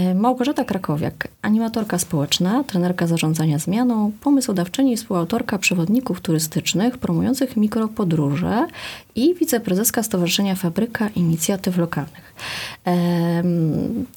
E, 0.00 0.14
Małgorzata 0.14 0.64
Krakowiak, 0.64 1.28
animatorka 1.42 1.98
społeczna, 1.98 2.64
trenerka 2.64 3.06
zarządzania 3.06 3.58
zmianą, 3.58 4.12
pomysłodawczyni 4.20 4.92
i 4.92 4.96
współautorka 4.96 5.58
przewodników 5.58 6.20
turystycznych 6.20 6.98
promujących 6.98 7.56
mikropodróże 7.56 8.66
i 9.14 9.34
wiceprezeska 9.34 10.02
Stowarzyszenia 10.02 10.54
Fabryka 10.54 11.08
Inicjatyw 11.08 11.78
Lokalnych. 11.78 12.34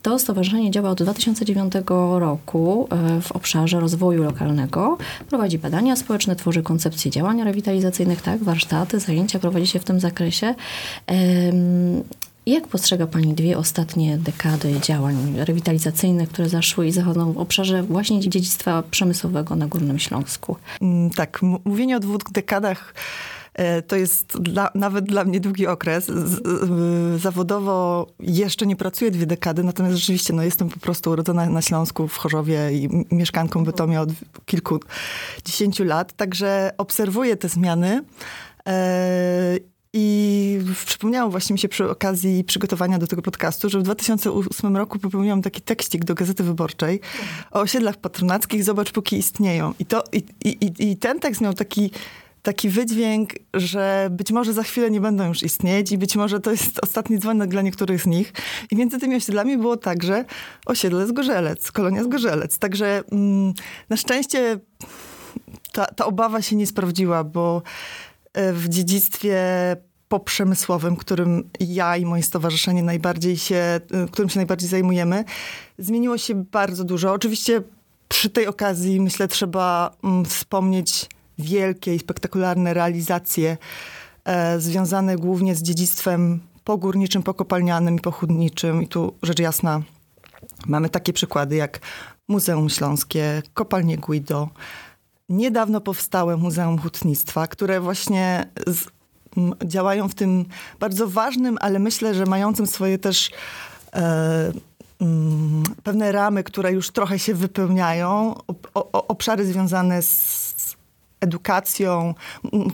To 0.02 0.20
stowarzyszenie 0.20 0.72
działa 0.72 0.90
od 0.90 1.04
2009 1.04 1.74
roku 2.20 2.88
e, 2.92 3.22
w 3.22 3.31
obszarze 3.31 3.79
rozwoju 3.79 4.24
lokalnego. 4.24 4.97
Prowadzi 5.29 5.58
badania 5.58 5.96
społeczne, 5.96 6.36
tworzy 6.36 6.63
koncepcje 6.63 7.12
działań 7.12 7.44
rewitalizacyjnych, 7.44 8.22
tak, 8.22 8.44
warsztaty, 8.44 9.00
zajęcia 9.00 9.40
prowadzi 9.40 9.68
się 9.68 9.79
w 9.79 9.84
tym 9.84 10.00
zakresie. 10.00 10.56
Jak 12.46 12.67
postrzega 12.67 13.07
Pani 13.07 13.33
dwie 13.33 13.57
ostatnie 13.57 14.17
dekady 14.17 14.79
działań 14.79 15.35
rewitalizacyjnych, 15.37 16.30
które 16.30 16.49
zaszły 16.49 16.88
i 16.88 16.91
zachodzą 16.91 17.34
w 17.34 17.38
obszarze 17.38 17.84
właśnie 17.84 18.20
dziedzictwa 18.20 18.84
przemysłowego 18.91 19.55
na 19.55 19.67
Górnym 19.67 19.99
Śląsku? 19.99 20.55
Mm, 20.81 21.09
tak, 21.09 21.41
mówienie 21.65 21.98
o 21.98 21.99
dwóch 21.99 22.21
dekadach 22.31 22.93
e, 23.53 23.81
to 23.81 23.95
jest 23.95 24.41
dla, 24.41 24.71
nawet 24.75 25.05
dla 25.05 25.23
mnie 25.23 25.39
długi 25.39 25.67
okres. 25.67 26.11
Zawodowo 27.17 28.07
jeszcze 28.20 28.65
nie 28.65 28.75
pracuję 28.75 29.12
dwie 29.12 29.25
dekady, 29.25 29.63
natomiast 29.63 29.98
rzeczywiście 29.98 30.34
no, 30.34 30.43
jestem 30.43 30.70
po 30.70 30.79
prostu 30.79 31.12
urodzona 31.12 31.45
na 31.45 31.62
Śląsku 31.62 32.07
w 32.07 32.17
Chorzowie 32.17 32.71
i 32.71 32.89
mieszkanką 33.12 33.63
Bytomia 33.63 34.01
od 34.01 34.09
kilkudziesięciu 34.45 35.84
lat, 35.84 36.13
także 36.13 36.71
obserwuję 36.77 37.37
te 37.37 37.49
zmiany. 37.49 38.03
I 39.95 40.59
przypomniało 40.85 41.31
właśnie 41.31 41.53
mi 41.53 41.59
się 41.59 41.70
przy 41.70 41.89
okazji 41.89 42.43
przygotowania 42.43 42.99
do 42.99 43.07
tego 43.07 43.21
podcastu, 43.21 43.70
że 43.70 43.79
w 43.79 43.84
2008 43.84 44.77
roku 44.77 44.99
popełniłam 44.99 45.41
taki 45.41 45.61
tekścik 45.61 46.05
do 46.05 46.15
Gazety 46.15 46.43
Wyborczej 46.43 46.99
o 47.51 47.59
osiedlach 47.59 47.98
patronackich, 47.98 48.63
zobacz 48.63 48.91
póki 48.91 49.17
istnieją. 49.17 49.73
I, 49.79 49.85
to, 49.85 50.03
i, 50.12 50.23
i, 50.45 50.91
i 50.91 50.98
ten 50.98 51.20
tekst 51.20 51.41
miał 51.41 51.53
taki 51.53 51.91
taki 52.43 52.70
wydźwięk, 52.70 53.34
że 53.53 54.07
być 54.12 54.31
może 54.31 54.53
za 54.53 54.63
chwilę 54.63 54.91
nie 54.91 55.01
będą 55.01 55.27
już 55.27 55.43
istnieć 55.43 55.91
i 55.91 55.98
być 55.98 56.15
może 56.15 56.40
to 56.40 56.51
jest 56.51 56.79
ostatni 56.84 57.20
dzwonek 57.20 57.49
dla 57.49 57.62
niektórych 57.62 58.01
z 58.01 58.05
nich. 58.05 58.34
I 58.71 58.75
między 58.75 58.99
tymi 58.99 59.15
osiedlami 59.15 59.57
było 59.57 59.77
także 59.77 60.25
osiedle 60.65 61.07
Zgorzelec, 61.07 61.71
kolonia 61.71 62.03
Zgorzelec. 62.03 62.57
Także 62.57 63.03
mm, 63.12 63.53
na 63.90 63.98
szczęście 63.98 64.59
ta, 65.72 65.86
ta 65.86 66.06
obawa 66.06 66.42
się 66.42 66.56
nie 66.56 66.68
sprawdziła, 66.68 67.23
bo 67.23 67.62
w 68.34 68.70
dziedzictwie 68.70 69.38
poprzemysłowym, 70.14 70.95
którym 70.95 71.50
ja 71.59 71.98
i 71.98 72.06
moje 72.06 72.23
stowarzyszenie 72.23 72.84
najbardziej 72.84 73.38
się, 73.38 73.56
e, 73.56 73.81
którym 74.12 74.30
się 74.30 74.40
najbardziej 74.40 74.70
zajmujemy, 74.70 75.23
zmieniło 75.78 76.17
się 76.17 76.44
bardzo 76.44 76.84
dużo. 76.84 77.14
Oczywiście 77.14 77.62
przy 78.09 78.30
tej 78.30 78.48
okazji, 78.48 79.02
myślę, 79.02 79.28
trzeba 79.28 79.95
mm, 80.03 80.25
wspomnieć 80.25 81.09
wielkie 81.40 81.95
i 81.95 82.00
spektakularne 82.00 82.73
realizacje 82.73 83.58
e, 84.25 84.59
związane 84.59 85.16
głównie 85.16 85.56
z 85.56 85.64
dziedzictwem 85.64 86.40
pogórniczym, 86.64 87.23
pokopalnianym 87.23 87.95
i 87.95 88.00
pochudniczym. 88.00 88.84
I 88.84 88.88
tu 88.88 89.14
rzecz 89.23 89.40
jasna 89.40 89.81
mamy 90.66 90.90
takie 90.90 91.14
przykłady 91.14 91.56
jak 91.56 91.80
Muzeum 92.28 92.70
Śląskie, 92.70 93.42
Kopalnie 93.53 93.97
Guido, 93.97 94.50
niedawno 95.38 95.81
powstałe 95.81 96.38
Muzeum 96.38 96.80
Hutnictwa, 96.80 97.48
które 97.48 97.81
właśnie 97.81 98.45
z, 98.67 98.88
m, 99.38 99.53
działają 99.66 100.09
w 100.09 100.16
tym 100.16 100.45
bardzo 100.80 101.08
ważnym, 101.08 101.58
ale 101.62 101.80
myślę, 101.80 102.16
że 102.16 102.25
mającym 102.25 102.67
swoje 102.67 102.98
też 102.98 103.31
e, 103.94 104.52
m, 105.02 105.64
pewne 105.84 106.12
ramy, 106.12 106.44
które 106.44 106.72
już 106.72 106.92
trochę 106.92 107.20
się 107.20 107.34
wypełniają, 107.34 108.36
o, 108.73 108.92
o, 108.92 109.08
obszary 109.08 109.45
związane 109.45 110.02
z 110.02 110.75
edukacją, 111.22 112.14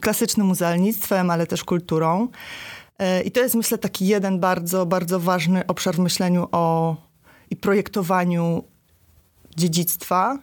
klasycznym 0.01 0.47
muzealnictwem, 0.47 1.29
ale 1.29 1.47
też 1.47 1.63
kulturą. 1.63 2.27
E, 2.99 3.21
I 3.21 3.31
to 3.31 3.39
jest, 3.39 3.55
myślę, 3.55 3.77
taki 3.77 4.07
jeden 4.07 4.39
bardzo, 4.39 4.85
bardzo 4.85 5.19
ważny 5.19 5.67
obszar 5.67 5.95
w 5.95 5.99
myśleniu 5.99 6.47
o 6.51 6.95
i 7.49 7.55
projektowaniu 7.55 8.63
dziedzictwa. 9.57 10.39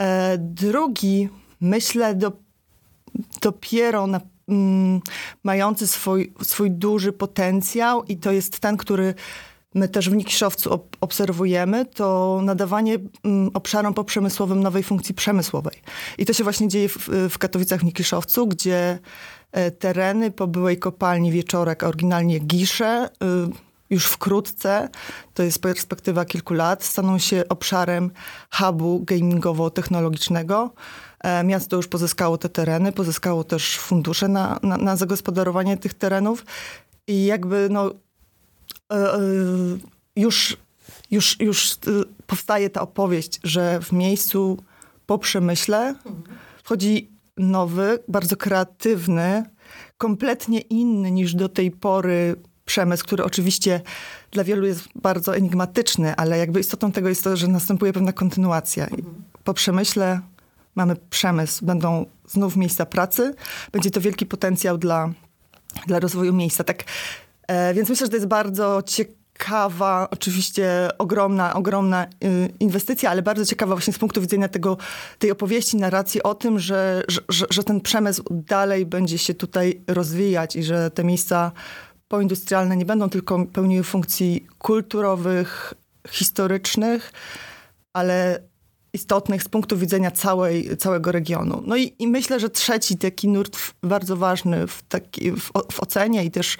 E, 0.00 0.38
drugi, 0.38 1.28
myślę, 1.60 2.14
do, 2.14 2.32
dopiero 3.42 4.06
na, 4.06 4.20
mm, 4.48 5.00
mający 5.44 5.86
swój, 5.86 6.32
swój 6.42 6.70
duży 6.70 7.12
potencjał 7.12 8.04
i 8.04 8.16
to 8.16 8.32
jest 8.32 8.58
ten, 8.58 8.76
który 8.76 9.14
my 9.74 9.88
też 9.88 10.10
w 10.10 10.16
Nikiszowcu 10.16 10.72
ob 10.72 10.96
obserwujemy, 11.00 11.86
to 11.86 12.40
nadawanie 12.44 12.98
mm, 13.24 13.50
obszarom 13.54 13.94
poprzemysłowym 13.94 14.62
nowej 14.62 14.82
funkcji 14.82 15.14
przemysłowej. 15.14 15.82
I 16.18 16.26
to 16.26 16.32
się 16.32 16.44
właśnie 16.44 16.68
dzieje 16.68 16.88
w, 16.88 17.08
w 17.30 17.38
Katowicach 17.38 17.80
w 17.80 17.84
Nikiszowcu, 17.84 18.46
gdzie 18.46 18.98
e, 19.52 19.70
tereny 19.70 20.30
po 20.30 20.46
byłej 20.46 20.78
kopalni 20.78 21.32
Wieczorek, 21.32 21.82
oryginalnie 21.82 22.38
Gisze, 22.38 23.08
y, 23.50 23.74
już 23.90 24.06
wkrótce, 24.06 24.88
to 25.34 25.42
jest 25.42 25.62
perspektywa 25.62 26.24
kilku 26.24 26.54
lat, 26.54 26.84
staną 26.84 27.18
się 27.18 27.44
obszarem 27.48 28.10
hubu 28.50 29.04
gamingowo-technologicznego. 29.04 30.70
E, 31.24 31.44
miasto 31.44 31.76
już 31.76 31.88
pozyskało 31.88 32.38
te 32.38 32.48
tereny, 32.48 32.92
pozyskało 32.92 33.44
też 33.44 33.78
fundusze 33.78 34.28
na, 34.28 34.58
na, 34.62 34.76
na 34.76 34.96
zagospodarowanie 34.96 35.76
tych 35.76 35.94
terenów 35.94 36.44
i 37.06 37.24
jakby 37.24 37.68
no, 37.70 37.90
e, 38.92 38.94
e, 38.94 39.18
już, 40.16 40.56
już, 41.10 41.40
już 41.40 41.76
powstaje 42.26 42.70
ta 42.70 42.80
opowieść, 42.80 43.40
że 43.44 43.80
w 43.80 43.92
miejscu 43.92 44.58
po 45.06 45.18
przemyśle 45.18 45.94
wchodzi 46.64 47.10
nowy, 47.36 47.98
bardzo 48.08 48.36
kreatywny, 48.36 49.44
kompletnie 49.98 50.60
inny 50.60 51.10
niż 51.10 51.34
do 51.34 51.48
tej 51.48 51.70
pory 51.70 52.36
przemysł, 52.64 53.04
który 53.04 53.24
oczywiście 53.24 53.80
dla 54.30 54.44
wielu 54.44 54.66
jest 54.66 54.88
bardzo 54.94 55.36
enigmatyczny, 55.36 56.16
ale 56.16 56.38
jakby 56.38 56.60
istotą 56.60 56.92
tego 56.92 57.08
jest 57.08 57.24
to, 57.24 57.36
że 57.36 57.48
następuje 57.48 57.92
pewna 57.92 58.12
kontynuacja. 58.12 58.86
Po 59.44 59.54
przemyśle 59.54 60.20
mamy 60.74 60.96
przemysł, 61.10 61.66
będą 61.66 62.06
znów 62.26 62.56
miejsca 62.56 62.86
pracy, 62.86 63.34
będzie 63.72 63.90
to 63.90 64.00
wielki 64.00 64.26
potencjał 64.26 64.78
dla, 64.78 65.10
dla 65.86 66.00
rozwoju 66.00 66.32
miejsca. 66.32 66.64
Tak, 66.64 66.84
e, 67.48 67.74
więc 67.74 67.88
myślę, 67.88 68.06
że 68.06 68.10
to 68.10 68.16
jest 68.16 68.28
bardzo 68.28 68.82
ciekawa, 68.86 70.08
oczywiście 70.10 70.88
ogromna, 70.98 71.54
ogromna 71.54 72.06
y, 72.06 72.08
inwestycja, 72.60 73.10
ale 73.10 73.22
bardzo 73.22 73.44
ciekawa 73.44 73.74
właśnie 73.74 73.92
z 73.92 73.98
punktu 73.98 74.20
widzenia 74.20 74.48
tego, 74.48 74.76
tej 75.18 75.30
opowieści, 75.30 75.76
narracji 75.76 76.22
o 76.22 76.34
tym, 76.34 76.58
że, 76.58 77.02
że, 77.08 77.46
że 77.50 77.64
ten 77.64 77.80
przemysł 77.80 78.22
dalej 78.30 78.86
będzie 78.86 79.18
się 79.18 79.34
tutaj 79.34 79.80
rozwijać 79.86 80.56
i 80.56 80.62
że 80.62 80.90
te 80.90 81.04
miejsca 81.04 81.52
poindustrialne 82.08 82.76
nie 82.76 82.84
będą 82.84 83.08
tylko 83.08 83.46
pełniły 83.46 83.84
funkcji 83.84 84.46
kulturowych, 84.58 85.74
historycznych, 86.08 87.12
ale 87.92 88.40
istotnych 88.94 89.42
z 89.42 89.48
punktu 89.48 89.76
widzenia 89.76 90.10
całej, 90.10 90.76
całego 90.76 91.12
regionu. 91.12 91.62
No 91.66 91.76
i, 91.76 91.94
i 91.98 92.08
myślę, 92.08 92.40
że 92.40 92.50
trzeci 92.50 92.96
taki 92.96 93.28
nurt 93.28 93.58
bardzo 93.82 94.16
ważny 94.16 94.66
w, 94.66 94.82
taki, 94.82 95.32
w, 95.32 95.50
w 95.72 95.80
ocenie 95.80 96.24
i 96.24 96.30
też 96.30 96.58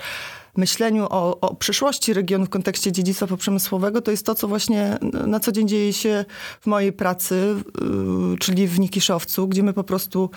myśleniu 0.56 1.06
o, 1.10 1.40
o, 1.40 1.54
przyszłości 1.54 2.12
regionu 2.12 2.46
w 2.46 2.48
kontekście 2.48 2.92
dziedzictwa 2.92 3.26
poprzemysłowego, 3.26 4.02
to 4.02 4.10
jest 4.10 4.26
to, 4.26 4.34
co 4.34 4.48
właśnie 4.48 4.98
na 5.26 5.40
co 5.40 5.52
dzień 5.52 5.68
dzieje 5.68 5.92
się 5.92 6.24
w 6.60 6.66
mojej 6.66 6.92
pracy, 6.92 7.54
yy, 7.80 8.38
czyli 8.38 8.66
w 8.66 8.80
Nikiszowcu, 8.80 9.48
gdzie 9.48 9.62
my 9.62 9.72
po 9.72 9.84
prostu 9.84 10.30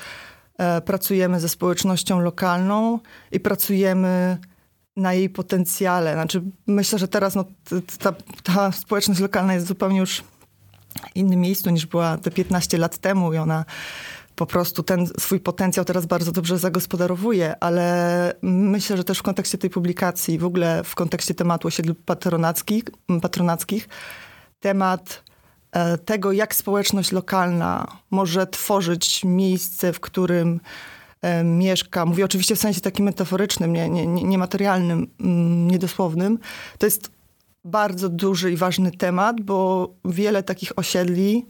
e, 0.57 0.81
pracujemy 0.81 1.39
ze 1.39 1.49
społecznością 1.49 2.19
lokalną 2.19 2.99
i 3.31 3.39
pracujemy 3.39 4.37
na 4.95 5.13
jej 5.13 5.29
potencjale. 5.29 6.13
Znaczy, 6.13 6.41
myślę, 6.67 6.99
że 6.99 7.07
teraz 7.07 7.35
no, 7.35 7.45
ta, 7.99 8.13
ta 8.43 8.71
społeczność 8.71 9.19
lokalna 9.19 9.53
jest 9.53 9.67
zupełnie 9.67 9.99
już 9.99 10.23
innym 11.15 11.39
miejscu 11.39 11.69
niż 11.69 11.85
była 11.85 12.17
te 12.17 12.31
15 12.31 12.77
lat 12.77 12.97
temu 12.97 13.33
i 13.33 13.37
ona 13.37 13.65
po 14.35 14.45
prostu 14.45 14.83
ten 14.83 15.07
swój 15.19 15.39
potencjał 15.39 15.85
teraz 15.85 16.05
bardzo 16.05 16.31
dobrze 16.31 16.57
zagospodarowuje, 16.57 17.55
ale 17.59 18.33
myślę, 18.41 18.97
że 18.97 19.03
też 19.03 19.19
w 19.19 19.23
kontekście 19.23 19.57
tej 19.57 19.69
publikacji, 19.69 20.37
w 20.39 20.45
ogóle 20.45 20.83
w 20.83 20.95
kontekście 20.95 21.33
tematu 21.33 21.67
osiedli 21.67 21.95
patronackich, 21.95 22.83
patronackich 23.21 23.89
temat 24.59 25.23
e, 25.71 25.97
tego, 25.97 26.31
jak 26.31 26.55
społeczność 26.55 27.11
lokalna 27.11 27.87
może 28.11 28.47
tworzyć 28.47 29.23
miejsce, 29.23 29.93
w 29.93 29.99
którym 29.99 30.59
E, 31.21 31.43
mieszka, 31.43 32.05
mówię 32.05 32.25
oczywiście 32.25 32.55
w 32.55 32.59
sensie 32.59 32.81
takim 32.81 33.05
metaforycznym, 33.05 33.73
nie, 33.73 33.89
nie, 33.89 34.07
niematerialnym, 34.07 35.07
mm, 35.19 35.71
niedosłownym, 35.71 36.39
to 36.77 36.85
jest 36.85 37.11
bardzo 37.67 38.09
duży 38.09 38.51
i 38.51 38.57
ważny 38.57 38.91
temat, 38.91 39.41
bo 39.41 39.89
wiele 40.05 40.43
takich 40.43 40.79
osiedli 40.79 41.45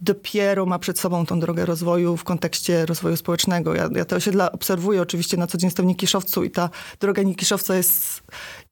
dopiero 0.00 0.66
ma 0.66 0.78
przed 0.78 0.98
sobą 0.98 1.26
tą 1.26 1.40
drogę 1.40 1.66
rozwoju 1.66 2.16
w 2.16 2.24
kontekście 2.24 2.86
rozwoju 2.86 3.16
społecznego. 3.16 3.74
Ja, 3.74 3.88
ja 3.94 4.04
te 4.04 4.16
osiedla 4.16 4.52
obserwuję 4.52 5.02
oczywiście 5.02 5.36
na 5.36 5.46
co 5.46 5.58
dzień 5.58 5.70
w 5.70 5.84
Nikiszowcu 5.84 6.44
i 6.44 6.50
ta 6.50 6.70
droga 7.00 7.22
Nikiszowca 7.22 7.76
jest 7.76 8.22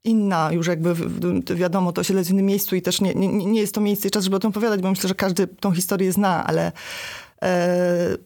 inna, 0.04 0.52
już 0.52 0.66
jakby 0.66 0.94
wiadomo, 1.56 1.92
to 1.92 2.00
osiedle 2.00 2.20
jest 2.20 2.30
w 2.30 2.32
innym 2.32 2.46
miejscu 2.46 2.76
i 2.76 2.82
też 2.82 3.00
nie, 3.00 3.14
nie, 3.14 3.28
nie 3.28 3.60
jest 3.60 3.74
to 3.74 3.80
miejsce 3.80 4.08
i 4.08 4.10
czas, 4.10 4.24
żeby 4.24 4.36
o 4.36 4.38
tym 4.38 4.50
opowiadać, 4.50 4.80
bo 4.80 4.90
myślę, 4.90 5.08
że 5.08 5.14
każdy 5.14 5.46
tą 5.46 5.72
historię 5.72 6.12
zna, 6.12 6.46
ale 6.46 6.72
e, 7.42 8.16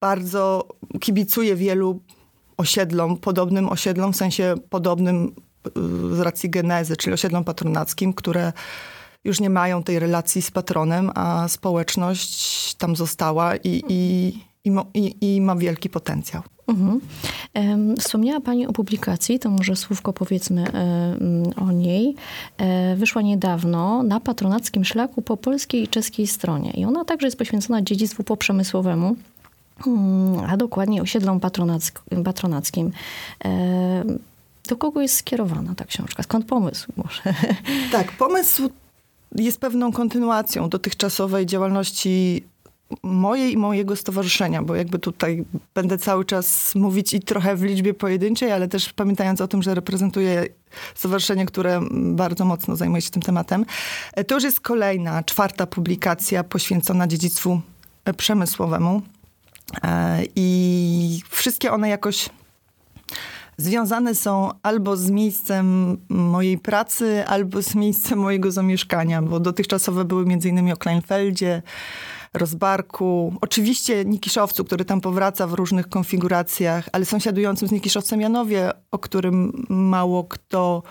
bardzo 0.00 0.68
kibicuję 1.00 1.56
wielu 1.56 2.00
osiedlom, 2.56 3.16
podobnym 3.16 3.68
osiedlom, 3.68 4.12
w 4.12 4.16
sensie 4.16 4.54
podobnym 4.70 5.34
z 6.12 6.20
racji 6.20 6.50
genezy, 6.50 6.96
czyli 6.96 7.14
osiedlom 7.14 7.44
patronackim, 7.44 8.12
które 8.12 8.52
już 9.24 9.40
nie 9.40 9.50
mają 9.50 9.82
tej 9.82 9.98
relacji 9.98 10.42
z 10.42 10.50
patronem, 10.50 11.10
a 11.14 11.48
społeczność 11.48 12.74
tam 12.74 12.96
została 12.96 13.56
i, 13.56 13.82
i, 13.88 14.32
i, 14.64 14.70
ma, 14.70 14.84
i, 14.94 15.16
i 15.20 15.40
ma 15.40 15.56
wielki 15.56 15.90
potencjał. 15.90 16.42
Mhm. 16.68 17.00
Wspomniała 17.98 18.40
Pani 18.40 18.66
o 18.66 18.72
publikacji, 18.72 19.38
to 19.38 19.50
może 19.50 19.76
słówko 19.76 20.12
powiedzmy 20.12 20.64
o 21.56 21.72
niej. 21.72 22.14
E, 22.58 22.96
wyszła 22.96 23.22
niedawno 23.22 24.02
na 24.02 24.20
patronackim 24.20 24.84
szlaku 24.84 25.22
po 25.22 25.36
polskiej 25.36 25.82
i 25.82 25.88
czeskiej 25.88 26.26
stronie. 26.26 26.70
I 26.70 26.84
ona 26.84 27.04
także 27.04 27.26
jest 27.26 27.38
poświęcona 27.38 27.82
dziedzictwu 27.82 28.24
poprzemysłowemu 28.24 29.16
hmm, 29.84 30.50
a 30.50 30.56
dokładnie 30.56 31.02
osiedlom 31.02 31.40
patronackim. 32.24 32.92
Do 34.68 34.76
kogo 34.76 35.02
jest 35.02 35.16
skierowana 35.16 35.74
ta 35.74 35.84
książka? 35.84 36.22
Skąd 36.22 36.46
pomysł 36.46 36.92
może? 36.96 37.22
Tak, 37.92 38.12
pomysł 38.12 38.70
jest 39.34 39.60
pewną 39.60 39.92
kontynuacją 39.92 40.68
dotychczasowej 40.68 41.46
działalności 41.46 42.44
mojej 43.02 43.52
i 43.52 43.56
mojego 43.56 43.96
stowarzyszenia, 43.96 44.62
bo 44.62 44.74
jakby 44.74 44.98
tutaj 44.98 45.44
będę 45.74 45.98
cały 45.98 46.24
czas 46.24 46.74
mówić 46.74 47.14
i 47.14 47.20
trochę 47.20 47.56
w 47.56 47.62
liczbie 47.62 47.94
pojedynczej, 47.94 48.52
ale 48.52 48.68
też 48.68 48.92
pamiętając 48.92 49.40
o 49.40 49.48
tym, 49.48 49.62
że 49.62 49.74
reprezentuję 49.74 50.46
stowarzyszenie, 50.94 51.46
które 51.46 51.80
bardzo 51.92 52.44
mocno 52.44 52.76
zajmuje 52.76 53.02
się 53.02 53.10
tym 53.10 53.22
tematem. 53.22 53.64
E, 54.12 54.24
to 54.24 54.34
już 54.34 54.44
jest 54.44 54.60
kolejna, 54.60 55.22
czwarta 55.22 55.66
publikacja 55.66 56.44
poświęcona 56.44 57.06
dziedzictwu 57.06 57.60
e, 58.04 58.14
przemysłowemu. 58.14 59.02
E, 59.84 60.22
I 60.36 61.22
wszystkie 61.30 61.72
one 61.72 61.88
jakoś 61.88 62.30
związane 63.60 64.14
są 64.14 64.50
albo 64.62 64.96
z 64.96 65.10
miejscem 65.10 65.96
mojej 66.08 66.58
pracy, 66.58 67.24
albo 67.26 67.62
z 67.62 67.74
miejscem 67.74 68.18
mojego 68.18 68.52
zamieszkania, 68.52 69.22
bo 69.22 69.40
dotychczasowe 69.40 70.04
były 70.04 70.24
innymi 70.44 70.72
o 70.72 70.76
Kleinfeldzie, 70.76 71.62
Rozbarku, 72.34 73.34
oczywiście 73.40 74.04
Nikiszowcu, 74.04 74.64
który 74.64 74.84
tam 74.84 75.00
powraca 75.00 75.46
w 75.46 75.52
różnych 75.52 75.88
konfiguracjach, 75.88 76.88
ale 76.92 77.04
sąsiadującym 77.04 77.68
z 77.68 77.72
Nikiszowcem 77.72 78.20
Janowie, 78.20 78.70
o 78.90 78.98
którym 78.98 79.66
mało 79.68 80.24
kto 80.24 80.82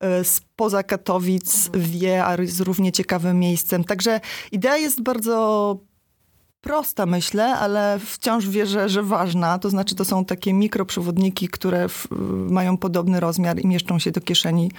e, 0.00 0.24
spoza 0.24 0.82
Katowic 0.82 1.70
wie, 1.74 2.24
a 2.24 2.36
jest 2.42 2.60
równie 2.60 2.92
ciekawym 2.92 3.38
miejscem. 3.38 3.84
Także 3.84 4.20
idea 4.52 4.76
jest 4.76 5.02
bardzo 5.02 5.85
prosta, 6.66 7.06
myślę, 7.06 7.54
ale 7.58 7.98
wciąż 8.06 8.48
wierzę, 8.48 8.88
że 8.88 9.02
ważna. 9.02 9.58
To 9.58 9.70
znaczy, 9.70 9.94
to 9.94 10.04
są 10.04 10.24
takie 10.24 10.52
mikroprzewodniki, 10.52 11.48
które 11.48 11.88
w, 11.88 12.08
mają 12.50 12.76
podobny 12.76 13.20
rozmiar 13.20 13.60
i 13.60 13.66
mieszczą 13.66 13.98
się 13.98 14.10
do 14.10 14.20
kieszeni 14.20 14.70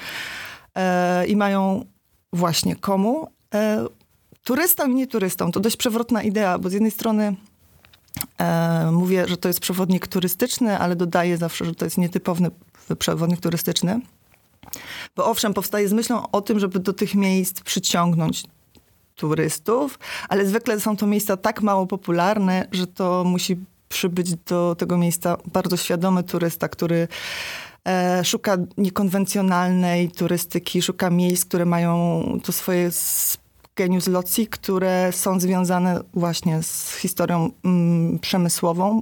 e, 0.75 1.27
i 1.27 1.35
mają 1.35 1.85
właśnie 2.33 2.75
komu. 2.75 3.27
E, 3.53 3.85
turystom 4.43 4.91
i 4.91 4.95
nieturystom. 4.95 5.51
To 5.51 5.59
dość 5.59 5.77
przewrotna 5.77 6.23
idea, 6.23 6.59
bo 6.59 6.69
z 6.69 6.73
jednej 6.73 6.91
strony 6.91 7.35
e, 8.37 8.91
mówię, 8.91 9.27
że 9.27 9.37
to 9.37 9.47
jest 9.47 9.59
przewodnik 9.59 10.07
turystyczny, 10.07 10.79
ale 10.79 10.95
dodaję 10.95 11.37
zawsze, 11.37 11.65
że 11.65 11.75
to 11.75 11.85
jest 11.85 11.97
nietypowy 11.97 12.51
przewodnik 12.99 13.39
turystyczny. 13.39 13.99
Bo 15.15 15.25
owszem, 15.25 15.53
powstaje 15.53 15.87
z 15.87 15.93
myślą 15.93 16.31
o 16.31 16.41
tym, 16.41 16.59
żeby 16.59 16.79
do 16.79 16.93
tych 16.93 17.15
miejsc 17.15 17.61
przyciągnąć 17.61 18.43
turystów, 19.17 19.99
ale 20.29 20.45
zwykle 20.45 20.79
są 20.79 20.97
to 20.97 21.07
miejsca 21.07 21.37
tak 21.37 21.61
mało 21.61 21.87
popularne, 21.87 22.67
że 22.71 22.87
to 22.87 23.23
musi 23.23 23.57
przybyć 23.89 24.35
do 24.35 24.75
tego 24.77 24.97
miejsca 24.97 25.37
bardzo 25.53 25.77
świadomy 25.77 26.23
turysta, 26.23 26.69
który 26.69 27.07
e, 27.87 28.25
szuka 28.25 28.57
niekonwencjonalnej 28.77 30.11
turystyki, 30.11 30.81
szuka 30.81 31.09
miejsc, 31.09 31.45
które 31.45 31.65
mają 31.65 32.23
to 32.43 32.51
swoje 32.51 32.91
genius 33.75 34.07
loci, 34.07 34.47
które 34.47 35.11
są 35.11 35.39
związane 35.39 35.99
właśnie 36.13 36.63
z 36.63 36.95
historią 36.95 37.51
mm, 37.65 38.19
przemysłową, 38.19 39.01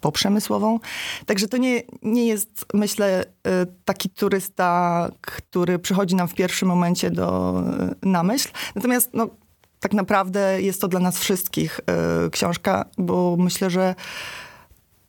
poprzemysłową. 0.00 0.80
Także 1.26 1.48
to 1.48 1.56
nie, 1.56 1.82
nie 2.02 2.26
jest, 2.26 2.66
myślę, 2.74 3.24
e, 3.46 3.66
taki 3.84 4.10
turysta, 4.10 5.08
który 5.20 5.78
przychodzi 5.78 6.14
nam 6.14 6.28
w 6.28 6.34
pierwszym 6.34 6.68
momencie 6.68 7.10
do, 7.10 7.54
na 8.02 8.22
myśl. 8.22 8.48
Natomiast 8.74 9.10
no, 9.14 9.28
tak 9.82 9.92
naprawdę 9.92 10.62
jest 10.62 10.80
to 10.80 10.88
dla 10.88 11.00
nas 11.00 11.18
wszystkich 11.18 11.80
y, 12.26 12.30
książka, 12.30 12.84
bo 12.98 13.36
myślę, 13.38 13.70
że 13.70 13.94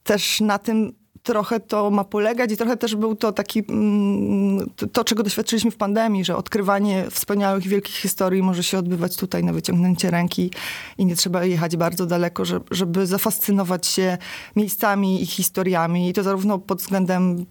też 0.04 0.42
na 0.42 0.60
tym 0.60 0.94
trochę 1.24 1.60
to 1.60 1.92
ma 1.92 2.04
polegać 2.04 2.52
i 2.52 2.58
trochę 2.58 2.78
też 2.78 2.96
był 2.96 3.16
to 3.16 3.32
taki, 3.32 3.64
mm, 3.70 4.70
to 4.92 5.04
czego 5.04 5.24
doświadczyliśmy 5.24 5.72
w 5.72 5.78
pandemii, 5.78 6.26
że 6.26 6.38
odkrywanie 6.38 7.06
wspaniałych, 7.10 7.68
wielkich 7.68 7.96
historii 7.96 8.44
może 8.44 8.64
się 8.64 8.78
odbywać 8.78 9.16
tutaj 9.16 9.44
na 9.44 9.54
wyciągnięcie 9.54 10.12
ręki 10.12 10.52
i 10.98 11.06
nie 11.06 11.16
trzeba 11.16 11.46
jechać 11.46 11.78
bardzo 11.78 12.06
daleko, 12.06 12.44
żeby 12.72 13.08
zafascynować 13.08 13.88
się 13.88 14.18
miejscami 14.56 15.22
i 15.22 15.26
historiami 15.26 16.10
i 16.10 16.14
to 16.14 16.24
zarówno 16.24 16.60
pod 16.60 16.82
względem 16.82 17.46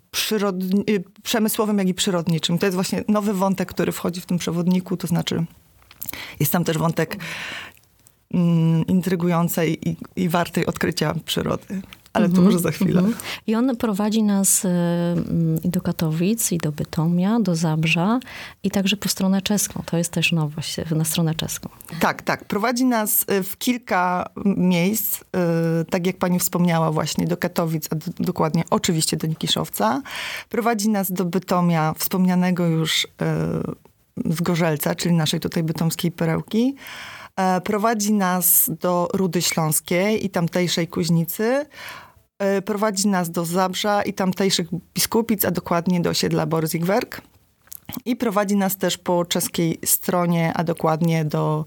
przemysłowym, 1.23 1.79
jak 1.79 1.89
i 1.89 1.95
przyrodniczym. 1.95 2.59
To 2.59 2.67
jest 2.67 2.75
właśnie 2.75 3.05
nowy 3.09 3.35
wątek, 3.35 3.69
który 3.69 3.93
wchodzi 3.93 4.21
w 4.21 4.27
tym 4.27 4.39
przewodniku, 4.39 4.97
to 4.97 5.07
znaczy 5.07 5.45
jest 6.41 6.53
tam 6.53 6.65
też 6.65 6.79
wątek 6.79 7.17
mm, 8.35 8.87
intrygującej 8.87 9.89
i, 9.89 9.97
i 10.17 10.29
wartej 10.29 10.67
odkrycia 10.67 11.15
przyrody. 11.25 11.83
Ale 12.13 12.27
to 12.27 12.31
mhm, 12.31 12.45
może 12.45 12.59
za 12.59 12.71
chwilę. 12.71 13.01
Mm 13.01 13.13
-hmm. 13.13 13.17
I 13.47 13.55
on 13.55 13.77
prowadzi 13.77 14.23
nas 14.23 14.65
y, 14.65 14.69
do 15.65 15.81
Katowic, 15.81 16.53
i 16.53 16.59
do 16.59 16.73
Bytomia, 16.73 17.41
do 17.41 17.57
Zabrza, 17.57 18.21
i 18.63 18.71
także 18.71 18.97
po 18.97 19.09
stronę 19.09 19.43
czeską. 19.43 19.83
To 19.87 19.97
jest 19.97 20.13
też 20.13 20.33
nowość, 20.33 20.77
na 20.91 21.05
stronę 21.05 21.35
czeską. 21.35 21.69
Tak, 22.01 22.23
tak. 22.23 22.45
Prowadzi 22.45 22.85
nas 22.85 23.25
y, 23.31 23.43
w 23.43 23.59
kilka 23.59 24.29
miejsc, 24.45 25.21
y, 25.21 25.25
tak 25.91 26.07
jak 26.07 26.17
pani 26.17 26.39
wspomniała 26.39 26.93
właśnie, 26.93 27.27
do 27.27 27.37
Katowic, 27.37 27.89
a 27.91 27.97
dokładnie 28.23 28.65
oczywiście 28.71 29.17
do 29.17 29.27
Nikiszowca. 29.27 30.03
Prowadzi 30.49 30.89
nas 30.89 31.13
do 31.13 31.25
Bytomia, 31.25 31.95
wspomnianego 31.99 32.67
już 32.67 33.07
z 34.17 34.41
Gorzelca, 34.41 34.95
czyli 34.95 35.15
naszej 35.15 35.41
tutaj 35.41 35.63
bytomskiej 35.63 36.13
perełki. 36.13 36.77
E, 37.37 37.61
prowadzi 37.61 38.13
nas 38.13 38.71
do 38.81 39.09
Rudy 39.15 39.43
Śląskiej 39.43 40.27
i 40.27 40.31
tamtejszej 40.31 40.89
Kuźnicy. 40.89 41.67
E, 42.39 42.63
prowadzi 42.63 43.09
nas 43.09 43.31
do 43.31 43.45
Zabrza 43.45 44.03
i 44.03 44.13
tamtejszych 44.13 44.69
biskupic, 44.95 45.45
a 45.45 45.51
dokładnie 45.51 46.01
do 46.01 46.11
osiedla 46.11 46.47
Borzigwerk. 46.47 47.21
I 48.05 48.17
prowadzi 48.17 48.57
nas 48.57 48.77
też 48.77 48.99
po 48.99 49.25
czeskiej 49.25 49.79
stronie, 49.85 50.53
a 50.55 50.65
dokładnie 50.65 51.25
do 51.25 51.65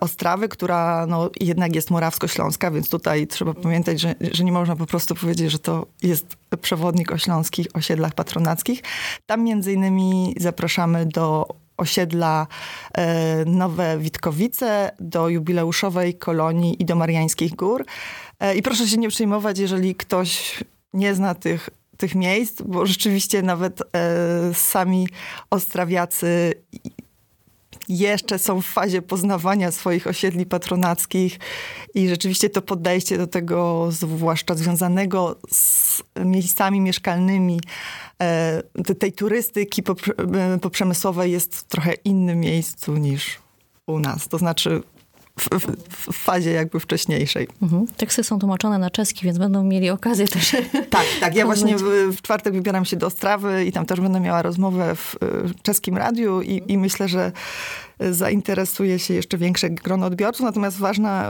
Ostrawy, 0.00 0.48
która 0.48 1.06
no, 1.06 1.30
jednak 1.40 1.74
jest 1.74 1.90
morawsko-śląska, 1.90 2.70
więc 2.70 2.90
tutaj 2.90 3.26
trzeba 3.26 3.54
pamiętać, 3.54 4.00
że, 4.00 4.14
że 4.32 4.44
nie 4.44 4.52
można 4.52 4.76
po 4.76 4.86
prostu 4.86 5.14
powiedzieć, 5.14 5.50
że 5.50 5.58
to 5.58 5.86
jest 6.02 6.36
przewodnik 6.60 7.12
o 7.12 7.18
śląskich 7.18 7.66
osiedlach 7.74 8.14
patronackich. 8.14 8.82
Tam 9.26 9.44
między 9.44 9.72
innymi 9.72 10.34
zapraszamy 10.40 11.06
do 11.06 11.48
osiedla 11.78 12.46
e, 12.94 13.44
Nowe 13.44 13.98
Witkowice, 13.98 14.90
do 15.00 15.28
jubileuszowej 15.28 16.14
kolonii 16.14 16.82
i 16.82 16.84
do 16.84 16.96
Mariańskich 16.96 17.56
Gór. 17.56 17.84
E, 18.40 18.56
I 18.56 18.62
proszę 18.62 18.88
się 18.88 18.96
nie 18.96 19.08
przejmować, 19.08 19.58
jeżeli 19.58 19.94
ktoś 19.94 20.60
nie 20.92 21.14
zna 21.14 21.34
tych, 21.34 21.70
tych 21.96 22.14
miejsc, 22.14 22.62
bo 22.62 22.86
rzeczywiście 22.86 23.42
nawet 23.42 23.80
e, 23.80 24.54
sami 24.54 25.08
ostrawiacy 25.50 26.54
jeszcze 27.88 28.38
są 28.38 28.62
w 28.62 28.66
fazie 28.66 29.02
poznawania 29.02 29.72
swoich 29.72 30.06
osiedli 30.06 30.46
patronackich 30.46 31.38
i 31.94 32.08
rzeczywiście 32.08 32.50
to 32.50 32.62
podejście 32.62 33.18
do 33.18 33.26
tego, 33.26 33.88
zwłaszcza 33.90 34.54
związanego 34.54 35.36
z 35.50 36.02
miejscami 36.24 36.80
mieszkalnymi, 36.80 37.60
e, 38.22 38.62
tej 38.98 39.12
turystyki 39.12 39.82
poprzemysłowej 40.60 41.32
jest 41.32 41.56
w 41.56 41.64
trochę 41.64 41.94
innym 41.94 42.40
miejscu 42.40 42.96
niż 42.96 43.38
u 43.86 43.98
nas. 43.98 44.28
To 44.28 44.38
znaczy 44.38 44.82
w, 45.38 45.48
w, 45.50 45.66
w 45.90 46.16
fazie 46.16 46.50
jakby 46.50 46.80
wcześniejszej. 46.80 47.48
Mhm. 47.62 47.86
Teksty 47.96 48.24
są 48.24 48.38
tłumaczone 48.38 48.78
na 48.78 48.90
czeski, 48.90 49.24
więc 49.24 49.38
będą 49.38 49.64
mieli 49.64 49.90
okazję 49.90 50.28
też. 50.28 50.56
Tak, 50.90 51.06
tak. 51.20 51.34
Ja 51.34 51.46
właśnie 51.46 51.76
w, 51.76 51.82
w, 52.16 52.22
czwartek 52.22 52.54
wybieram 52.54 52.84
się 52.84 52.96
do 52.96 53.06
Ostrawy 53.06 53.64
i 53.64 53.72
tam 53.72 53.86
też 53.86 54.00
będę 54.00 54.20
miała 54.20 54.42
rozmowę 54.42 54.94
w, 54.94 55.16
w 55.20 55.62
czeskim 55.62 55.96
radiu 55.96 56.42
i, 56.42 56.62
i 56.68 56.78
myślę, 56.78 57.08
że 57.08 57.32
zainteresuje 58.10 58.98
się 58.98 59.14
jeszcze 59.14 59.38
większe 59.38 59.70
grono 59.70 60.06
odbiorców. 60.06 60.46
Natomiast 60.46 60.78
ważne 60.78 61.26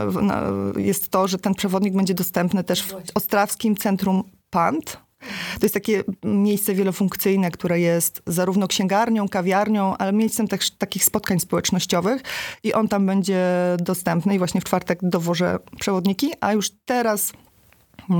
jest 0.77 1.09
to, 1.09 1.27
że 1.27 1.37
ten 1.37 1.53
przewodnik 1.53 1.93
będzie 1.93 2.13
dostępny 2.13 2.63
też 2.63 2.83
w 2.83 2.95
Ostrawskim 3.15 3.75
Centrum 3.75 4.23
PANT, 4.49 4.97
to 5.59 5.65
jest 5.65 5.73
takie 5.73 6.03
miejsce 6.23 6.73
wielofunkcyjne, 6.73 7.51
które 7.51 7.79
jest 7.79 8.21
zarówno 8.27 8.67
księgarnią, 8.67 9.29
kawiarnią, 9.29 9.97
ale 9.97 10.13
miejscem 10.13 10.47
też 10.47 10.71
takich 10.71 11.05
spotkań 11.05 11.39
społecznościowych 11.39 12.21
i 12.63 12.73
on 12.73 12.87
tam 12.87 13.05
będzie 13.05 13.45
dostępny 13.79 14.35
i 14.35 14.37
właśnie 14.37 14.61
w 14.61 14.63
czwartek 14.63 14.99
dowożę 15.01 15.59
przewodniki, 15.79 16.31
a 16.39 16.53
już 16.53 16.69
teraz 16.85 17.33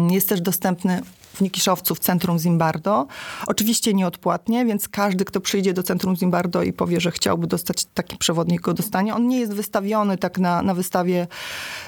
jest 0.09 0.29
też 0.29 0.41
dostępny 0.41 1.01
w 1.39 1.41
Nikiszowcu 1.41 1.95
w 1.95 1.99
centrum 1.99 2.39
Zimbardo. 2.39 3.07
Oczywiście 3.47 3.93
nieodpłatnie, 3.93 4.65
więc 4.65 4.89
każdy, 4.89 5.25
kto 5.25 5.41
przyjdzie 5.41 5.73
do 5.73 5.83
centrum 5.83 6.15
Zimbardo 6.15 6.63
i 6.63 6.73
powie, 6.73 7.01
że 7.01 7.11
chciałby 7.11 7.47
dostać 7.47 7.85
taki 7.85 8.17
przewodnik, 8.17 8.61
go 8.61 8.73
dostanie. 8.73 9.15
On 9.15 9.27
nie 9.27 9.39
jest 9.39 9.53
wystawiony 9.53 10.17
tak 10.17 10.39
na, 10.39 10.61
na 10.61 10.73
wystawie, 10.73 11.27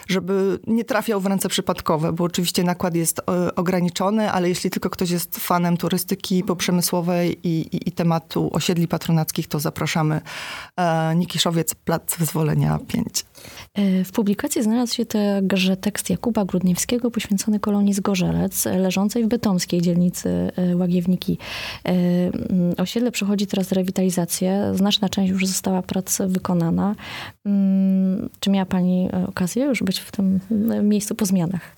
żeby 0.07 0.59
nie 0.67 0.85
trafiał 0.85 1.21
w 1.21 1.25
ręce 1.25 1.49
przypadkowe, 1.49 2.13
bo 2.13 2.23
oczywiście 2.23 2.63
nakład 2.63 2.95
jest 2.95 3.19
e, 3.19 3.55
ograniczony, 3.55 4.31
ale 4.31 4.49
jeśli 4.49 4.69
tylko 4.69 4.89
ktoś 4.89 5.09
jest 5.09 5.37
fanem 5.37 5.77
turystyki 5.77 6.43
poprzemysłowej 6.43 7.47
i, 7.47 7.75
i, 7.75 7.89
i 7.89 7.91
tematu 7.91 8.49
osiedli 8.53 8.87
patronackich, 8.87 9.47
to 9.47 9.59
zapraszamy. 9.59 10.21
E, 10.77 11.15
Nikiszowiec, 11.15 11.75
Plac 11.75 12.17
Wyzwolenia 12.17 12.79
5. 12.87 13.25
E, 13.73 14.03
w 14.03 14.11
publikacji 14.11 14.63
znalazł 14.63 14.95
się 14.95 15.05
także 15.05 15.77
tekst 15.77 16.09
Jakuba 16.09 16.45
Grudniewskiego 16.45 17.11
poświęcony 17.11 17.59
kolonii 17.59 17.93
Zgorzelec, 17.93 18.65
leżącej 18.65 19.23
w 19.23 19.27
bytomskiej 19.41 19.81
dzielnicy 19.81 20.51
e, 20.55 20.75
Łagiewniki. 20.75 21.37
E, 21.85 21.91
osiedle 22.77 23.11
przechodzi 23.11 23.47
teraz 23.47 23.71
rewitalizację. 23.71 24.71
Znaczna 24.75 25.09
część 25.09 25.31
już 25.31 25.45
została 25.45 25.81
prac 25.81 26.17
wykonana. 26.27 26.95
Czy 28.39 28.49
miała 28.49 28.65
pani 28.65 29.09
okazję 29.27 29.65
już 29.65 29.83
być 29.83 29.99
w 29.99 30.11
tym 30.11 30.39
miejscu 30.83 31.15
po 31.15 31.25
zmianach? 31.25 31.75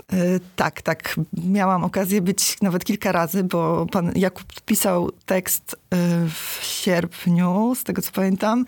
Tak, 0.55 0.81
tak. 0.81 1.15
Miałam 1.43 1.83
okazję 1.83 2.21
być 2.21 2.61
nawet 2.61 2.85
kilka 2.85 3.11
razy, 3.11 3.43
bo 3.43 3.85
pan 3.91 4.11
Jakub 4.15 4.45
pisał 4.65 5.11
tekst 5.25 5.75
w 6.29 6.59
sierpniu, 6.63 7.75
z 7.75 7.83
tego 7.83 8.01
co 8.01 8.11
pamiętam. 8.11 8.65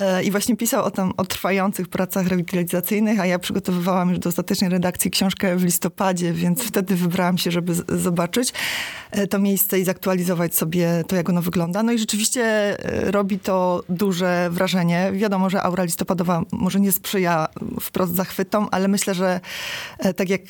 E, 0.00 0.22
I 0.22 0.30
właśnie 0.30 0.56
pisał 0.56 0.84
o, 0.84 0.90
tam, 0.90 1.12
o 1.16 1.24
trwających 1.24 1.88
pracach 1.88 2.26
rewitalizacyjnych, 2.26 3.20
a 3.20 3.26
ja 3.26 3.38
przygotowywałam 3.38 4.10
już 4.10 4.18
do 4.18 4.28
ostatecznej 4.28 4.70
redakcji 4.70 5.10
książkę 5.10 5.56
w 5.56 5.64
listopadzie, 5.64 6.32
więc 6.32 6.62
wtedy 6.62 6.96
wybrałam 6.96 7.38
się, 7.38 7.50
żeby 7.50 7.74
zobaczyć 7.88 8.52
e, 9.10 9.26
to 9.26 9.38
miejsce 9.38 9.78
i 9.78 9.84
zaktualizować 9.84 10.54
sobie 10.54 11.04
to, 11.06 11.16
jak 11.16 11.28
ono 11.28 11.42
wygląda. 11.42 11.82
No 11.82 11.92
i 11.92 11.98
rzeczywiście 11.98 12.42
e, 12.42 13.10
robi 13.10 13.38
to 13.38 13.82
duże 13.88 14.48
wrażenie. 14.50 15.10
Wiadomo, 15.12 15.50
że 15.50 15.62
aura 15.62 15.84
listopadowa 15.84 16.42
może 16.52 16.80
nie 16.80 16.92
sprzyja 16.92 17.48
wprost 17.80 18.14
zachwytom, 18.14 18.68
ale 18.70 18.88
myślę, 18.88 19.14
że 19.14 19.40
tak 20.16 20.28
jak 20.28 20.42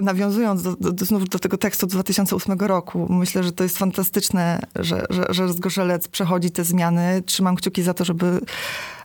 nawiązując 0.00 0.62
do, 0.62 0.76
do, 0.76 1.04
znów 1.04 1.28
do 1.28 1.38
tego 1.38 1.58
tekstu 1.58 1.86
2008 1.86 2.58
roku, 2.58 3.06
myślę, 3.12 3.42
że 3.42 3.52
to 3.52 3.62
jest 3.62 3.78
fantastyczne, 3.78 4.60
że, 4.78 5.06
że, 5.10 5.26
że 5.30 5.52
Zgorzelec 5.52 6.08
przechodzi 6.08 6.50
te 6.50 6.64
zmiany. 6.64 7.22
Trzymam 7.26 7.56
kciuki 7.56 7.82
za 7.82 7.94
to, 7.94 8.04
żeby 8.04 8.40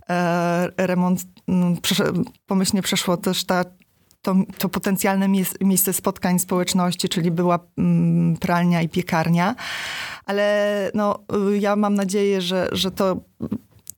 e, 0.10 0.70
remont 0.78 1.22
m, 1.48 1.78
mm, 2.00 2.26
pomyślnie 2.48 2.82
przeszło 2.82 3.18
też 3.18 3.44
ta, 3.44 3.66
to, 4.22 4.36
to 4.58 4.70
potencjalne 4.70 5.28
miejsce 5.62 5.94
spotkań 5.94 6.40
społeczności, 6.40 7.10
czyli 7.10 7.32
była 7.32 7.60
m, 7.78 8.38
pralnia 8.40 8.82
i 8.82 8.90
piekarnia. 8.90 9.56
Ale 10.26 10.92
no, 10.94 11.20
ja 11.60 11.76
mam 11.76 11.94
nadzieję, 11.94 12.42
że, 12.42 12.70
że 12.72 12.92
to 12.92 13.18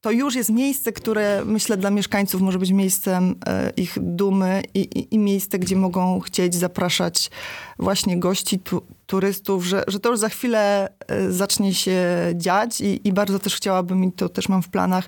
to 0.07 0.11
już 0.11 0.35
jest 0.35 0.49
miejsce, 0.49 0.91
które 0.91 1.45
myślę 1.45 1.77
dla 1.77 1.91
mieszkańców 1.91 2.41
może 2.41 2.59
być 2.59 2.71
miejscem 2.71 3.35
e, 3.45 3.69
ich 3.77 3.97
dumy 4.01 4.63
i, 4.73 4.79
i, 4.79 5.15
i 5.15 5.19
miejsce, 5.19 5.59
gdzie 5.59 5.75
mogą 5.75 6.19
chcieć 6.19 6.55
zapraszać 6.55 7.31
właśnie 7.79 8.19
gości, 8.19 8.59
tu, 8.59 8.81
turystów, 9.05 9.65
że, 9.65 9.83
że 9.87 9.99
to 9.99 10.09
już 10.09 10.19
za 10.19 10.29
chwilę 10.29 10.89
e, 11.07 11.31
zacznie 11.31 11.73
się 11.73 12.01
dziać 12.35 12.81
i, 12.81 13.07
i 13.07 13.13
bardzo 13.13 13.39
też 13.39 13.55
chciałabym, 13.55 14.03
i 14.03 14.11
to 14.11 14.29
też 14.29 14.49
mam 14.49 14.61
w 14.61 14.69
planach, 14.69 15.05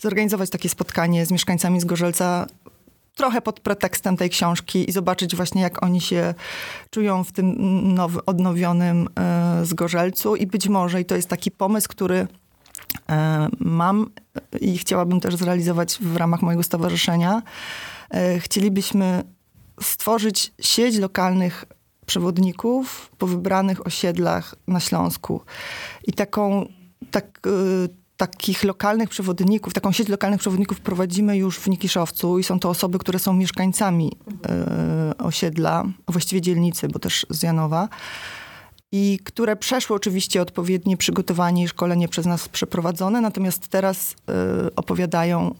zorganizować 0.00 0.50
takie 0.50 0.68
spotkanie 0.68 1.26
z 1.26 1.30
mieszkańcami 1.30 1.80
z 1.80 1.84
Gorzelca 1.84 2.46
trochę 3.14 3.40
pod 3.42 3.60
pretekstem 3.60 4.16
tej 4.16 4.30
książki 4.30 4.90
i 4.90 4.92
zobaczyć 4.92 5.36
właśnie, 5.36 5.62
jak 5.62 5.82
oni 5.82 6.00
się 6.00 6.34
czują 6.90 7.24
w 7.24 7.32
tym 7.32 7.54
nowy, 7.94 8.24
odnowionym 8.24 9.08
y, 9.62 9.66
Zgorzelcu. 9.66 10.36
I 10.36 10.46
być 10.46 10.68
może, 10.68 11.00
i 11.00 11.04
to 11.04 11.16
jest 11.16 11.28
taki 11.28 11.50
pomysł, 11.50 11.88
który 11.88 12.20
E, 12.20 12.39
mam 13.58 14.10
i 14.60 14.78
chciałabym 14.78 15.20
też 15.20 15.36
zrealizować 15.36 15.98
w 16.00 16.16
ramach 16.16 16.42
mojego 16.42 16.62
stowarzyszenia. 16.62 17.42
E, 18.10 18.40
chcielibyśmy 18.40 19.22
stworzyć 19.82 20.52
sieć 20.60 20.96
lokalnych 20.98 21.64
przewodników 22.06 23.10
po 23.18 23.26
wybranych 23.26 23.86
osiedlach 23.86 24.54
na 24.68 24.80
Śląsku. 24.80 25.40
I 26.06 26.12
taką, 26.12 26.68
tak, 27.10 27.40
e, 27.46 27.50
takich 28.16 28.64
lokalnych 28.64 29.08
przewodników, 29.08 29.74
taką 29.74 29.92
sieć 29.92 30.08
lokalnych 30.08 30.40
przewodników 30.40 30.80
prowadzimy 30.80 31.36
już 31.36 31.58
w 31.58 31.68
Nikiszowcu 31.68 32.38
i 32.38 32.44
są 32.44 32.60
to 32.60 32.70
osoby, 32.70 32.98
które 32.98 33.18
są 33.18 33.32
mieszkańcami 33.32 34.12
osiedla, 35.18 35.84
właściwie 36.08 36.40
dzielnicy, 36.40 36.88
bo 36.88 36.98
też 36.98 37.26
z 37.30 37.42
Janowa 37.42 37.88
i 38.92 39.18
które 39.24 39.56
przeszły 39.56 39.96
oczywiście 39.96 40.42
odpowiednie 40.42 40.96
przygotowanie 40.96 41.64
i 41.64 41.68
szkolenie 41.68 42.08
przez 42.08 42.26
nas 42.26 42.48
przeprowadzone, 42.48 43.20
natomiast 43.20 43.68
teraz 43.68 44.12
y, 44.12 44.74
opowiadają 44.76 45.54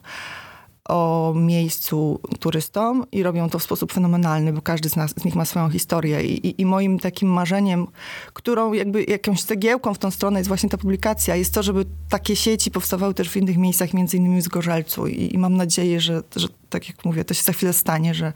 o 0.89 1.33
miejscu 1.37 2.21
turystom 2.41 3.05
i 3.13 3.23
robią 3.23 3.51
to 3.51 3.59
w 3.59 3.63
sposób 3.63 3.93
fenomenalny, 3.93 4.53
bo 4.53 4.63
każdy 4.63 4.89
z, 4.89 4.97
nas, 4.97 5.11
z 5.17 5.25
nich 5.25 5.35
ma 5.35 5.45
swoją 5.45 5.71
historię. 5.71 6.25
I, 6.25 6.47
i, 6.47 6.61
I, 6.63 6.67
moim 6.67 6.99
takim 6.99 7.29
marzeniem, 7.29 7.87
którą 8.33 8.73
jakby 8.73 9.05
jakąś 9.05 9.43
cegiełką 9.43 9.95
w 9.95 9.99
tą 9.99 10.11
stronę 10.11 10.41
jest 10.41 10.49
właśnie 10.49 10.69
ta 10.69 10.79
publikacja, 10.79 11.37
jest 11.37 11.55
to, 11.55 11.63
żeby 11.63 11.85
takie 12.09 12.37
sieci 12.37 12.71
powstawały 12.71 13.15
też 13.15 13.31
w 13.31 13.37
innych 13.37 13.57
miejscach, 13.57 13.95
między 13.95 14.17
innymi 14.17 14.41
w 14.41 14.45
Zgorzelcu. 14.45 15.07
I, 15.07 15.35
i 15.35 15.39
mam 15.39 15.57
nadzieję, 15.57 16.01
że, 16.01 16.23
że 16.37 16.49
tak 16.71 16.89
jak 16.89 17.05
mówię, 17.05 17.25
to 17.25 17.35
się 17.35 17.43
za 17.43 17.53
chwilę 17.53 17.73
stanie, 17.73 18.15
że 18.15 18.33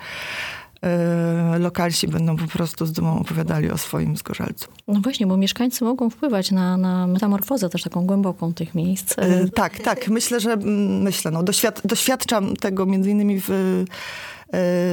lokalsi 1.59 2.09
będą 2.09 2.37
po 2.37 2.47
prostu 2.47 2.87
z 2.87 2.93
dumą 2.93 3.21
opowiadali 3.21 3.71
o 3.71 3.79
swoim 3.79 4.17
zgorzelcu. 4.17 4.69
No 4.89 5.01
właśnie, 5.01 5.27
bo 5.27 5.37
mieszkańcy 5.37 5.85
mogą 5.85 6.11
wpływać 6.11 6.51
na, 6.51 6.77
na 6.77 7.07
metamorfozę 7.07 7.69
też 7.69 7.83
taką 7.83 8.07
głęboką 8.07 8.55
tych 8.55 8.75
miejsc. 8.75 9.15
E, 9.19 9.49
tak, 9.49 9.79
tak. 9.79 10.09
Myślę, 10.09 10.41
że 10.41 10.57
myślę, 10.57 11.31
no, 11.31 11.43
doświad, 11.43 11.81
doświadczam 11.85 12.57
tego 12.57 12.87
między 12.87 13.11
innymi 13.11 13.41
w, 13.41 13.51
e, 13.51 13.85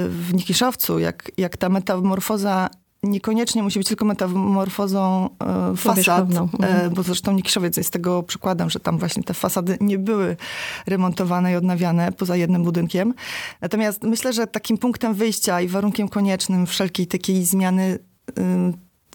w 0.09 0.29
Nikiszowcu, 0.33 0.99
jak, 0.99 1.31
jak 1.37 1.57
ta 1.57 1.69
metamorfoza 1.69 2.69
niekoniecznie 3.03 3.63
musi 3.63 3.79
być 3.79 3.87
tylko 3.87 4.05
metamorfozą 4.05 5.29
e, 5.39 5.77
fasad, 5.77 6.31
e, 6.33 6.39
mhm. 6.39 6.93
bo 6.93 7.03
zresztą 7.03 7.31
Nikiszowiec 7.31 7.77
jest 7.77 7.89
tego 7.89 8.23
przykładem, 8.23 8.69
że 8.69 8.79
tam 8.79 8.97
właśnie 8.97 9.23
te 9.23 9.33
fasady 9.33 9.77
nie 9.81 9.97
były 9.97 10.37
remontowane 10.85 11.51
i 11.51 11.55
odnawiane 11.55 12.11
poza 12.11 12.35
jednym 12.35 12.63
budynkiem. 12.63 13.13
Natomiast 13.61 14.03
myślę, 14.03 14.33
że 14.33 14.47
takim 14.47 14.77
punktem 14.77 15.13
wyjścia 15.13 15.61
i 15.61 15.67
warunkiem 15.67 16.09
koniecznym 16.09 16.67
wszelkiej 16.67 17.07
takiej 17.07 17.45
zmiany 17.45 17.99
y, 18.29 18.43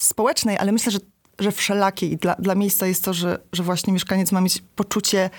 społecznej, 0.00 0.58
ale 0.58 0.72
myślę, 0.72 0.92
że, 0.92 0.98
że 1.38 1.52
wszelakiej 1.52 2.16
dla, 2.16 2.34
dla 2.34 2.54
miejsca 2.54 2.86
jest 2.86 3.04
to, 3.04 3.14
że, 3.14 3.38
że 3.52 3.62
właśnie 3.62 3.92
mieszkaniec 3.92 4.32
ma 4.32 4.40
mieć 4.40 4.62
poczucie 4.76 5.30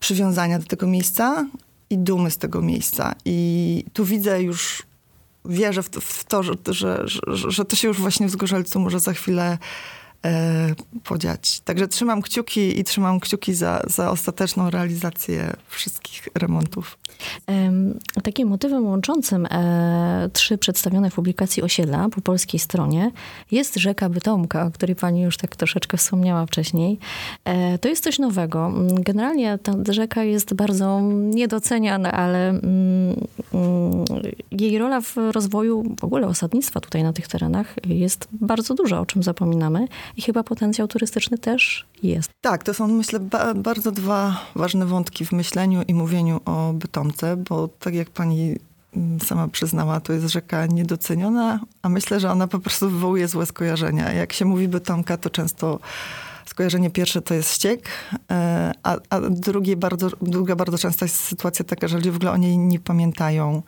przywiązania 0.00 0.58
do 0.58 0.64
tego 0.64 0.86
miejsca 0.86 1.46
i 1.90 1.98
dumy 1.98 2.30
z 2.30 2.38
tego 2.38 2.62
miejsca. 2.62 3.14
I 3.24 3.84
tu 3.92 4.04
widzę 4.04 4.42
już 4.42 4.82
wierzę 5.44 5.82
w 5.82 5.88
to, 5.88 6.00
w 6.00 6.24
to 6.24 6.42
że, 6.42 6.54
że, 6.68 7.04
że, 7.06 7.50
że, 7.50 7.64
to 7.64 7.76
się 7.76 7.88
już 7.88 7.98
właśnie 7.98 8.26
w 8.26 8.30
Zgorzelcu 8.30 8.80
może 8.80 9.00
za 9.00 9.12
chwilę 9.12 9.58
podziać. 11.04 11.60
Także 11.60 11.88
trzymam 11.88 12.22
kciuki 12.22 12.80
i 12.80 12.84
trzymam 12.84 13.20
kciuki 13.20 13.54
za, 13.54 13.82
za 13.86 14.10
ostateczną 14.10 14.70
realizację 14.70 15.56
wszystkich 15.68 16.28
remontów. 16.34 16.98
Takim 18.22 18.48
motywem 18.48 18.86
łączącym 18.86 19.46
e, 19.46 20.30
trzy 20.32 20.58
przedstawione 20.58 21.10
w 21.10 21.14
publikacji 21.14 21.62
osiedla 21.62 22.08
po 22.08 22.20
polskiej 22.20 22.60
stronie 22.60 23.10
jest 23.50 23.76
rzeka 23.76 24.08
Bytomka, 24.08 24.66
o 24.66 24.70
której 24.70 24.96
pani 24.96 25.22
już 25.22 25.36
tak 25.36 25.56
troszeczkę 25.56 25.96
wspomniała 25.96 26.46
wcześniej. 26.46 26.98
E, 27.44 27.78
to 27.78 27.88
jest 27.88 28.04
coś 28.04 28.18
nowego. 28.18 28.72
Generalnie 28.92 29.58
ta 29.58 29.72
rzeka 29.88 30.24
jest 30.24 30.54
bardzo 30.54 31.00
niedoceniana, 31.10 32.12
ale 32.12 32.48
mm, 32.48 32.62
mm, 33.54 34.04
jej 34.50 34.78
rola 34.78 35.00
w 35.00 35.16
rozwoju 35.16 35.94
w 36.00 36.04
ogóle 36.04 36.26
osadnictwa 36.26 36.80
tutaj 36.80 37.02
na 37.02 37.12
tych 37.12 37.28
terenach 37.28 37.74
jest 37.86 38.28
bardzo 38.32 38.74
duża, 38.74 39.00
o 39.00 39.06
czym 39.06 39.22
zapominamy 39.22 39.86
i 40.16 40.22
chyba 40.22 40.42
potencjał 40.42 40.88
turystyczny 40.88 41.38
też 41.38 41.86
jest. 42.02 42.30
Tak, 42.40 42.62
to 42.62 42.74
są 42.74 42.88
myślę 42.88 43.20
ba 43.20 43.54
bardzo 43.54 43.92
dwa 43.92 44.40
ważne 44.54 44.86
wątki 44.86 45.26
w 45.26 45.32
myśleniu 45.32 45.82
i 45.88 45.94
mówieniu 45.94 46.40
o 46.44 46.72
Bytomce 46.72 47.36
bo 47.36 47.68
tak 47.68 47.94
jak 47.94 48.10
pani 48.10 48.56
mm, 48.96 49.20
sama 49.20 49.48
przyznała, 49.48 50.00
to 50.00 50.12
jest 50.12 50.26
rzeka 50.26 50.66
niedoceniona, 50.66 51.60
a 51.82 51.88
myślę, 51.88 52.20
że 52.20 52.30
ona 52.30 52.46
po 52.46 52.58
prostu 52.58 52.90
wywołuje 52.90 53.28
złe 53.28 53.46
skojarzenia. 53.46 54.12
Jak 54.12 54.32
się 54.32 54.44
mówi 54.44 54.68
Bytomka, 54.68 55.16
to 55.16 55.30
często 55.30 55.78
skojarzenie 56.46 56.90
pierwsze 56.90 57.22
to 57.22 57.34
jest 57.34 57.54
ściek, 57.54 57.88
e, 58.30 58.72
a, 58.82 58.96
a 59.10 59.20
drugie 59.20 59.76
bardzo, 59.76 60.08
druga 60.22 60.56
bardzo 60.56 60.78
częsta 60.78 61.04
jest 61.04 61.16
sytuacja 61.16 61.64
taka, 61.64 61.88
że 61.88 61.96
ludzie 61.96 62.12
w 62.12 62.16
ogóle 62.16 62.30
o 62.30 62.36
niej 62.36 62.58
nie 62.58 62.80
pamiętają. 62.80 63.62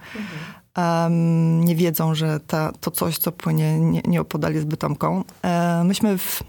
Um, 0.76 1.64
nie 1.64 1.76
wiedzą, 1.76 2.14
że 2.14 2.40
ta, 2.40 2.72
to 2.80 2.90
coś, 2.90 3.18
co 3.18 3.32
płynie 3.32 3.80
nie, 3.80 4.00
nieopodal 4.04 4.54
jest 4.54 4.66
Bytomką. 4.66 5.24
E, 5.42 5.84
myśmy 5.84 6.18
w 6.18 6.42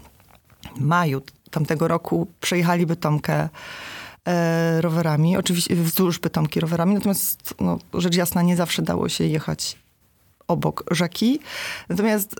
maju 0.76 1.22
tamtego 1.50 1.88
roku 1.88 2.26
przejechali 2.40 2.86
Bytomkę 2.86 3.48
e, 4.26 4.80
rowerami, 4.80 5.36
oczywiście 5.36 5.76
wzdłuż 5.76 6.18
Bytomki 6.18 6.60
rowerami, 6.60 6.94
natomiast 6.94 7.54
no, 7.60 7.78
rzecz 7.94 8.16
jasna 8.16 8.42
nie 8.42 8.56
zawsze 8.56 8.82
dało 8.82 9.08
się 9.08 9.24
jechać 9.24 9.76
obok 10.48 10.84
rzeki. 10.90 11.40
Natomiast 11.88 12.36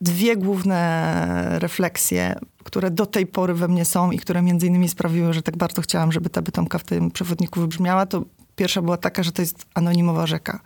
dwie 0.00 0.36
główne 0.36 1.58
refleksje, 1.58 2.38
które 2.64 2.90
do 2.90 3.06
tej 3.06 3.26
pory 3.26 3.54
we 3.54 3.68
mnie 3.68 3.84
są 3.84 4.10
i 4.10 4.18
które 4.18 4.42
między 4.42 4.66
innymi 4.66 4.88
sprawiły, 4.88 5.32
że 5.32 5.42
tak 5.42 5.56
bardzo 5.56 5.82
chciałam, 5.82 6.12
żeby 6.12 6.30
ta 6.30 6.42
Bytomka 6.42 6.78
w 6.78 6.84
tym 6.84 7.10
przewodniku 7.10 7.60
wybrzmiała, 7.60 8.06
to 8.06 8.22
pierwsza 8.58 8.82
była 8.82 8.96
taka, 8.96 9.22
że 9.22 9.32
to 9.32 9.42
jest 9.42 9.66
anonimowa 9.74 10.26
rzeka. 10.26 10.60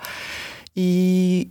I 0.77 1.51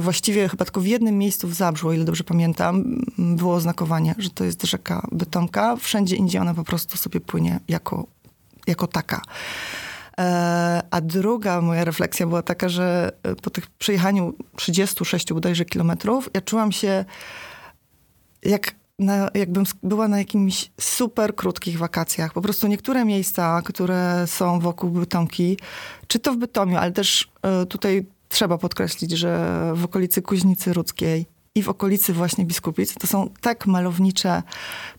właściwie 0.00 0.48
chyba 0.48 0.64
tylko 0.64 0.80
w 0.80 0.86
jednym 0.86 1.18
miejscu 1.18 1.48
w 1.48 1.54
Zabrzu, 1.54 1.88
o 1.88 1.92
ile 1.92 2.04
dobrze 2.04 2.24
pamiętam, 2.24 3.00
było 3.18 3.54
oznakowanie, 3.54 4.14
że 4.18 4.30
to 4.30 4.44
jest 4.44 4.62
rzeka 4.62 5.06
Bytomka. 5.12 5.76
Wszędzie 5.76 6.16
indziej 6.16 6.40
ona 6.40 6.54
po 6.54 6.64
prostu 6.64 6.96
sobie 6.96 7.20
płynie 7.20 7.60
jako, 7.68 8.06
jako 8.66 8.86
taka. 8.86 9.22
E, 10.18 10.82
a 10.90 11.00
druga 11.00 11.60
moja 11.60 11.84
refleksja 11.84 12.26
była 12.26 12.42
taka, 12.42 12.68
że 12.68 13.12
e, 13.22 13.34
po 13.34 13.50
tych 13.50 13.66
przejechaniu 13.66 14.34
36 14.56 15.32
bodajże 15.32 15.64
kilometrów, 15.64 16.30
ja 16.34 16.40
czułam 16.40 16.72
się 16.72 17.04
jak 18.42 18.74
na, 18.98 19.30
jakbym 19.34 19.64
była 19.82 20.08
na 20.08 20.18
jakimś 20.18 20.70
super 20.80 21.34
krótkich 21.34 21.78
wakacjach. 21.78 22.32
Po 22.32 22.42
prostu 22.42 22.66
niektóre 22.66 23.04
miejsca, 23.04 23.62
które 23.64 24.24
są 24.26 24.60
wokół 24.60 24.90
Bytomki, 24.90 25.58
czy 26.06 26.18
to 26.18 26.32
w 26.32 26.36
Bytomiu, 26.36 26.76
ale 26.76 26.92
też 26.92 27.28
e, 27.42 27.66
tutaj 27.66 28.06
trzeba 28.28 28.58
podkreślić, 28.58 29.10
że 29.10 29.72
w 29.74 29.84
okolicy 29.84 30.22
Kuźnicy 30.22 30.72
Rudzkiej 30.72 31.26
i 31.54 31.62
w 31.62 31.68
okolicy 31.68 32.12
właśnie 32.12 32.44
Biskupic 32.44 32.94
to 32.94 33.06
są 33.06 33.30
tak 33.40 33.66
malownicze, 33.66 34.42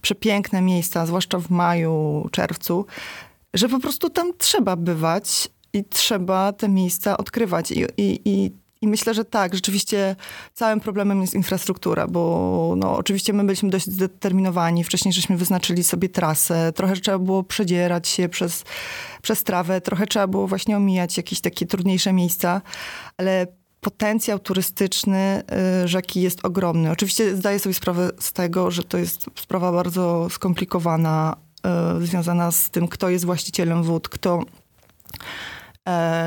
przepiękne 0.02 0.62
miejsca, 0.62 1.06
zwłaszcza 1.06 1.40
w 1.40 1.50
maju, 1.50 2.28
czerwcu, 2.32 2.86
że 3.54 3.70
po 3.70 3.80
prostu 3.80 4.10
tam 4.10 4.32
trzeba 4.38 4.76
bywać 4.76 5.50
i 5.74 5.84
trzeba 5.84 6.54
te 6.54 6.70
miejsca 6.70 7.18
odkrywać. 7.18 7.72
I, 7.72 7.86
i, 7.98 8.22
i 8.26 8.52
i 8.82 8.88
myślę, 8.88 9.14
że 9.14 9.26
tak, 9.26 9.56
rzeczywiście 9.56 10.16
całym 10.54 10.80
problemem 10.80 11.22
jest 11.22 11.34
infrastruktura, 11.34 12.08
bo 12.08 12.74
no, 12.78 12.98
oczywiście 12.98 13.34
my 13.34 13.44
byliśmy 13.44 13.70
dość 13.70 13.86
zdeterminowani. 13.86 14.84
Wcześniej 14.84 15.14
żeśmy 15.14 15.38
wyznaczyli 15.38 15.84
sobie 15.84 16.10
trasę, 16.10 16.74
trochę 16.76 16.96
trzeba 16.96 17.20
było 17.20 17.44
przedzierać 17.44 18.08
się 18.08 18.30
przez, 18.30 18.64
przez 19.22 19.44
trawę, 19.44 19.82
trochę 19.82 20.08
trzeba 20.08 20.28
było 20.28 20.48
właśnie 20.48 20.78
omijać 20.78 21.18
jakieś 21.18 21.42
takie 21.42 21.66
trudniejsze 21.66 22.14
miejsca, 22.14 22.62
ale 23.18 23.48
potencjał 23.82 24.40
turystyczny 24.40 25.44
y, 25.84 25.88
rzeki 25.88 26.22
jest 26.22 26.46
ogromny. 26.46 26.92
Oczywiście 26.92 27.36
zdaję 27.36 27.60
sobie 27.60 27.74
sprawę 27.74 28.10
z 28.20 28.34
tego, 28.34 28.72
że 28.72 28.84
to 28.84 28.98
jest 28.98 29.26
sprawa 29.36 29.72
bardzo 29.72 30.28
skomplikowana, 30.30 31.36
y, 32.02 32.06
związana 32.06 32.52
z 32.52 32.70
tym, 32.70 32.88
kto 32.88 33.10
jest 33.10 33.26
właścicielem 33.26 33.84
wód, 33.84 34.10
kto 34.10 34.42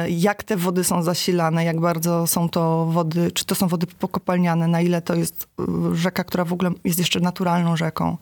jak 0.08 0.42
te 0.42 0.56
wody 0.56 0.84
są 0.84 1.02
zasilane, 1.02 1.64
jak 1.64 1.80
bardzo 1.80 2.26
są 2.26 2.48
to 2.48 2.86
wody, 2.86 3.32
czy 3.32 3.44
to 3.44 3.54
są 3.54 3.68
wody 3.68 3.86
pokopalniane, 3.86 4.68
na 4.68 4.80
ile 4.80 5.02
to 5.02 5.14
jest 5.14 5.48
e, 5.60 5.96
rzeka, 5.96 6.24
która 6.24 6.44
w 6.44 6.52
ogóle 6.52 6.70
jest 6.84 6.98
jeszcze 6.98 7.20
naturalną 7.20 7.76
rzeką 7.76 8.16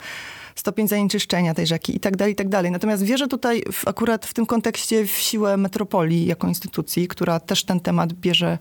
stopień 0.54 0.88
zanieczyszczenia 0.88 1.54
tej 1.54 1.66
rzeki 1.66 1.97
i 1.97 2.00
tak 2.00 2.16
dalej, 2.16 2.33
i 2.33 2.37
tak 2.37 2.49
dalej. 2.49 2.71
Natomiast 2.71 3.02
wierzę 3.02 3.28
tutaj 3.28 3.62
w, 3.73 3.88
akurat 3.88 4.26
w 4.26 4.35
tym 4.35 4.47
kontekście 4.47 5.07
w 5.07 5.11
siłę 5.11 5.57
metropolii 5.57 6.26
jako 6.26 6.49
instytucji, 6.49 7.09
która 7.09 7.40
też 7.40 7.64
ten 7.64 7.80
temat 7.80 8.12
bierze 8.12 8.59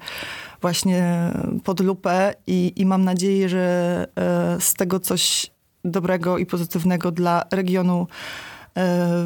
właśnie 0.61 1.31
pod 1.63 1.79
lupę 1.79 2.33
i, 2.47 2.73
i 2.75 2.85
mam 2.85 3.03
nadzieję, 3.03 3.49
że 3.49 4.07
e, 4.15 4.61
z 4.61 4.73
tego 4.73 4.99
coś 4.99 5.51
dobrego 5.85 6.37
i 6.37 6.45
pozytywnego 6.45 7.11
dla 7.11 7.43
regionu 7.51 8.07
E, 8.07 8.56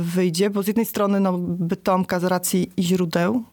wyjdzie, 0.02 0.50
bo 0.50 0.64
z 0.64 0.68
jednej 0.68 0.86
strony 0.86 1.20
no, 1.20 1.38
Bytomka 1.38 2.20
z 2.20 2.24
racji 2.24 2.72
źródeł, 2.80 3.44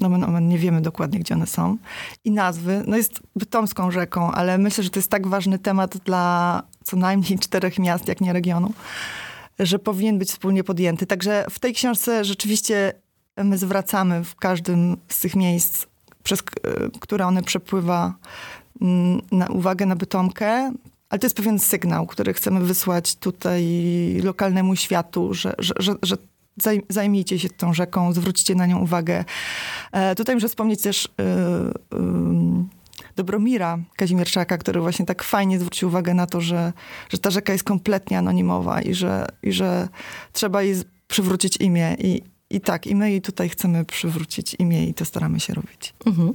no 0.00 0.08
my 0.08 0.40
nie 0.42 0.58
wiemy 0.58 0.80
dokładnie, 0.80 1.18
gdzie 1.18 1.34
one 1.34 1.46
są, 1.46 1.76
i 2.24 2.30
nazwy, 2.30 2.82
no 2.86 2.96
jest 2.96 3.20
bytomską 3.36 3.90
rzeką, 3.90 4.30
ale 4.30 4.58
myślę, 4.58 4.84
że 4.84 4.90
to 4.90 4.98
jest 4.98 5.10
tak 5.10 5.26
ważny 5.26 5.58
temat 5.58 5.96
dla 5.96 6.62
co 6.84 6.96
najmniej 6.96 7.38
czterech 7.44 7.78
miast, 7.78 8.08
jak 8.08 8.20
nie 8.20 8.32
regionu, 8.32 8.72
że 9.58 9.78
powinien 9.78 10.18
być 10.18 10.28
wspólnie 10.28 10.64
podjęty. 10.64 11.06
Także 11.06 11.46
w 11.50 11.58
tej 11.58 11.74
książce 11.74 12.24
rzeczywiście 12.24 12.92
my 13.36 13.58
zwracamy 13.58 14.24
w 14.24 14.36
każdym 14.36 14.96
z 15.08 15.20
tych 15.20 15.36
miejsc, 15.36 15.86
przez 16.22 16.40
e, 16.40 16.42
które 17.00 17.26
one 17.26 17.42
przepływa, 17.42 18.14
na 19.32 19.46
uwagę 19.46 19.86
na 19.86 19.96
Bytomkę, 19.96 20.72
ale 21.12 21.18
to 21.18 21.26
jest 21.26 21.36
pewien 21.36 21.58
sygnał, 21.58 22.06
który 22.06 22.34
chcemy 22.34 22.60
wysłać 22.60 23.16
tutaj 23.16 23.64
lokalnemu 24.24 24.76
światu, 24.76 25.34
że, 25.34 25.54
że, 25.58 25.74
że, 25.78 25.94
że 26.02 26.16
zajmijcie 26.88 27.38
się 27.38 27.48
tą 27.48 27.74
rzeką, 27.74 28.12
zwróćcie 28.12 28.54
na 28.54 28.66
nią 28.66 28.78
uwagę. 28.78 29.24
E, 29.92 30.14
tutaj 30.14 30.34
muszę 30.34 30.48
wspomnieć 30.48 30.82
też 30.82 31.06
e, 31.06 31.22
e, 31.22 32.64
Dobromira 33.16 33.78
Kazimierczaka, 33.96 34.58
który 34.58 34.80
właśnie 34.80 35.06
tak 35.06 35.22
fajnie 35.22 35.58
zwrócił 35.58 35.88
uwagę 35.88 36.14
na 36.14 36.26
to, 36.26 36.40
że, 36.40 36.72
że 37.08 37.18
ta 37.18 37.30
rzeka 37.30 37.52
jest 37.52 37.64
kompletnie 37.64 38.18
anonimowa 38.18 38.82
i 38.82 38.94
że, 38.94 39.26
i 39.42 39.52
że 39.52 39.88
trzeba 40.32 40.62
jej 40.62 40.74
przywrócić 41.08 41.56
imię. 41.56 41.96
I, 41.98 42.22
i 42.52 42.60
tak, 42.60 42.86
i 42.86 42.94
my 42.94 43.10
jej 43.10 43.22
tutaj 43.22 43.48
chcemy 43.48 43.84
przywrócić 43.84 44.56
imię 44.58 44.86
i 44.86 44.94
to 44.94 45.04
staramy 45.04 45.40
się 45.40 45.54
robić. 45.54 45.94
Mhm. 46.06 46.32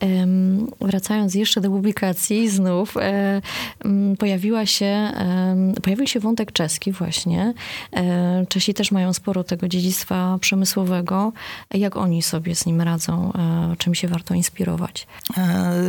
Um, 0.00 0.66
wracając 0.80 1.34
jeszcze 1.34 1.60
do 1.60 1.70
publikacji, 1.70 2.48
znów 2.48 2.96
um, 2.96 4.16
pojawiła 4.16 4.66
się, 4.66 5.12
um, 5.18 5.74
pojawił 5.82 6.06
się 6.06 6.20
wątek 6.20 6.52
czeski 6.52 6.92
właśnie. 6.92 7.54
E, 7.92 8.46
Czesi 8.48 8.74
też 8.74 8.92
mają 8.92 9.12
sporo 9.12 9.44
tego 9.44 9.68
dziedzictwa 9.68 10.38
przemysłowego. 10.40 11.32
Jak 11.74 11.96
oni 11.96 12.22
sobie 12.22 12.54
z 12.54 12.66
nim 12.66 12.80
radzą? 12.80 13.32
E, 13.32 13.76
czym 13.78 13.94
się 13.94 14.08
warto 14.08 14.34
inspirować? 14.34 15.06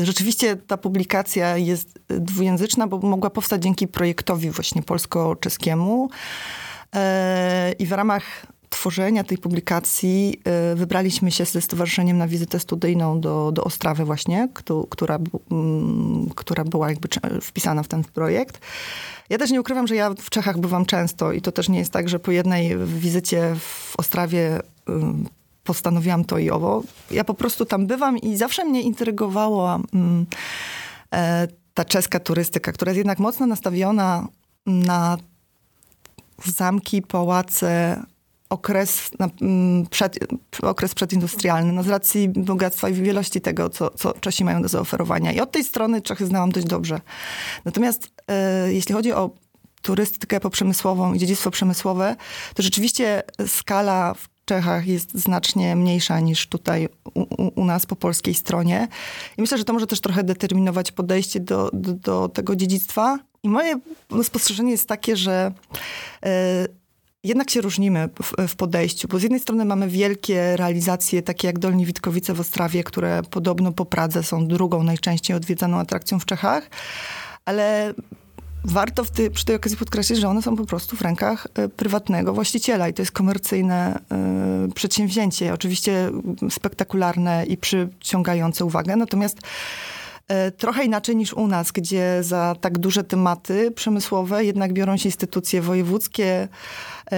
Rzeczywiście 0.04 0.56
ta 0.56 0.78
publikacja 0.78 1.58
jest 1.58 2.00
dwujęzyczna, 2.08 2.88
bo 2.88 3.00
mogła 3.00 3.30
powstać 3.30 3.64
dzięki 3.64 3.88
projektowi 3.88 4.50
właśnie 4.50 4.84
polsko-czeskiemu. 4.84 6.10
I 7.80 7.86
w 7.86 7.92
ramach 7.92 8.24
tworzenia 8.72 9.24
tej 9.24 9.38
publikacji 9.38 10.42
y, 10.72 10.76
wybraliśmy 10.76 11.32
się 11.32 11.46
ze 11.46 11.62
stowarzyszeniem 11.62 12.18
na 12.18 12.28
wizytę 12.28 12.60
studyjną 12.60 13.22
do, 13.22 13.52
do 13.52 13.64
Ostrawy 13.64 14.06
właśnie, 14.06 14.50
która, 14.90 15.20
mm, 15.52 16.30
która 16.36 16.64
była 16.64 16.90
jakby 16.90 17.08
wpisana 17.42 17.84
w 17.84 17.88
ten 17.88 18.04
projekt. 18.04 18.60
Ja 19.30 19.38
też 19.38 19.52
nie 19.52 19.62
ukrywam, 19.62 19.88
że 19.88 19.96
ja 19.96 20.10
w 20.10 20.30
Czechach 20.30 20.60
bywam 20.60 20.86
często 20.86 21.32
i 21.32 21.42
to 21.42 21.52
też 21.52 21.70
nie 21.70 21.80
jest 21.80 21.92
tak, 21.92 22.10
że 22.10 22.20
po 22.20 22.32
jednej 22.32 22.78
wizycie 22.78 23.56
w 23.60 23.94
Ostrawie 23.98 24.60
y, 24.60 24.62
postanowiłam 25.64 26.26
to 26.26 26.38
i 26.38 26.50
owo. 26.50 26.84
Ja 27.12 27.24
po 27.24 27.34
prostu 27.34 27.66
tam 27.66 27.88
bywam 27.88 28.18
i 28.18 28.38
zawsze 28.38 28.66
mnie 28.66 28.82
intrygowała 28.82 29.80
mm, 29.94 30.26
e, 31.14 31.48
ta 31.74 31.86
czeska 31.86 32.20
turystyka, 32.20 32.72
która 32.72 32.90
jest 32.90 32.98
jednak 32.98 33.20
mocno 33.20 33.46
nastawiona 33.46 34.28
na 34.66 35.18
zamki, 36.46 37.02
pałace, 37.02 38.04
okres, 38.52 39.12
mm, 39.42 39.88
przed, 39.88 40.20
okres 40.62 40.94
przedindustrialny, 40.94 41.74
no 41.74 41.84
z 41.84 41.88
racji 41.88 42.30
bogactwa 42.30 42.90
i 42.90 42.94
wielości 42.94 43.42
tego, 43.42 43.70
co, 43.70 43.90
co 43.90 44.14
Czesi 44.14 44.46
mają 44.46 44.62
do 44.62 44.68
zaoferowania. 44.68 45.32
I 45.32 45.40
od 45.40 45.52
tej 45.52 45.64
strony 45.64 46.02
Czechy 46.02 46.26
znałam 46.26 46.52
dość 46.52 46.68
dobrze. 46.68 47.02
Natomiast 47.66 48.10
e, 48.28 48.74
jeśli 48.74 48.96
chodzi 48.96 49.14
o 49.14 49.30
turystykę 49.82 50.40
poprzemysłową 50.40 51.14
i 51.14 51.20
dziedzictwo 51.20 51.52
przemysłowe, 51.52 52.16
to 52.54 52.64
rzeczywiście 52.64 53.24
skala 53.48 54.14
w 54.14 54.30
Czechach 54.46 54.88
jest 54.88 55.14
znacznie 55.14 55.76
mniejsza 55.76 56.20
niż 56.20 56.48
tutaj 56.48 56.90
u, 57.14 57.62
u, 57.62 57.66
nas 57.66 57.86
po 57.86 57.96
polskiej 57.96 58.34
stronie. 58.34 58.88
I 59.38 59.42
myślę, 59.42 59.58
że 59.58 59.64
to 59.64 59.74
może 59.74 59.88
też 59.88 60.02
trochę 60.02 60.24
determinować 60.24 60.92
podejście 60.92 61.40
do, 61.40 61.70
do, 61.74 61.94
do 61.94 62.30
tego 62.30 62.56
dziedzictwa. 62.56 63.20
I 63.44 63.50
moje 63.50 63.80
spostrzeżenie 64.24 64.72
jest 64.72 64.88
takie, 64.88 65.16
że 65.16 65.52
e, 66.26 66.81
jednak 67.24 67.50
się 67.50 67.62
różnimy 67.62 68.10
w, 68.24 68.48
w, 68.48 68.56
podejściu, 68.56 69.08
bo 69.08 69.20
z 69.20 69.24
jednej 69.24 69.40
strony 69.40 69.66
mamy 69.66 69.88
wielkie 69.88 70.58
realizacje, 70.58 71.22
takie 71.22 71.48
jak 71.48 71.60
Dolni 71.60 71.86
Witkowice 71.86 72.34
w 72.34 72.40
Ostrawie, 72.40 72.84
które 72.84 73.22
podobno 73.30 73.72
po 73.72 73.86
Pradze 73.86 74.24
są 74.24 74.48
drugą 74.48 74.84
najczęściej 74.84 75.38
odwiedzaną 75.38 75.80
atrakcją 75.80 76.20
w 76.20 76.26
Czechach, 76.26 76.70
ale 77.46 77.94
warto 78.64 79.06
ty, 79.06 79.32
przy 79.32 79.46
tej 79.46 79.56
okazji 79.56 79.78
podkreślić, 79.78 80.20
że 80.20 80.30
one 80.30 80.42
są 80.42 80.56
po 80.56 80.66
prostu 80.66 80.96
w 80.96 81.02
rękach 81.02 81.48
y, 81.60 81.70
prywatnego 81.70 82.34
właściciela 82.34 82.88
i 82.88 82.94
to 82.94 83.02
jest 83.02 83.12
komercyjne 83.12 84.00
y, 84.70 84.74
przedsięwzięcie. 84.74 85.54
Oczywiście 85.54 86.12
spektakularne 86.50 87.46
i 87.46 87.58
przyciągające 87.58 88.66
uwagę, 88.66 88.96
natomiast 88.96 89.38
trochę 90.58 90.86
inaczej 90.86 91.16
niż 91.16 91.34
u 91.34 91.48
nas, 91.48 91.72
gdzie 91.72 92.18
za 92.22 92.56
tak 92.62 92.80
duże 92.80 93.04
tematy 93.04 93.72
przemysłowe 93.72 94.46
jednak 94.46 94.74
biorą 94.74 94.98
się 94.98 95.10
instytucje 95.10 95.62
wojewódzkie, 95.62 96.48
y, 97.14 97.18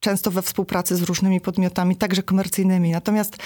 często 0.00 0.30
we 0.30 0.42
współpracy 0.42 0.96
z 0.96 1.02
różnymi 1.02 1.40
podmiotami, 1.40 1.96
także 1.96 2.22
komercyjnymi. 2.22 2.90
Natomiast 2.90 3.36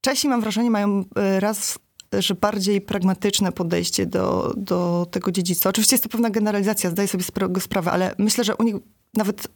Czesi, 0.00 0.28
mam 0.28 0.40
wrażenie, 0.40 0.70
mają 0.70 1.04
raz 1.38 1.78
że 2.18 2.34
bardziej 2.34 2.80
pragmatyczne 2.80 3.52
podejście 3.52 4.06
do, 4.06 4.54
do 4.56 5.06
tego 5.10 5.32
dziedzictwa. 5.32 5.70
Oczywiście 5.70 5.94
jest 5.94 6.04
to 6.04 6.10
pewna 6.10 6.30
generalizacja, 6.30 6.90
zdaję 6.90 7.08
sobie 7.08 7.24
sprawę, 7.60 7.90
ale 7.90 8.14
myślę, 8.18 8.44
że 8.44 8.56
u 8.56 8.62
nich 8.62 8.76
nawet 9.14 9.46
y, 9.46 9.48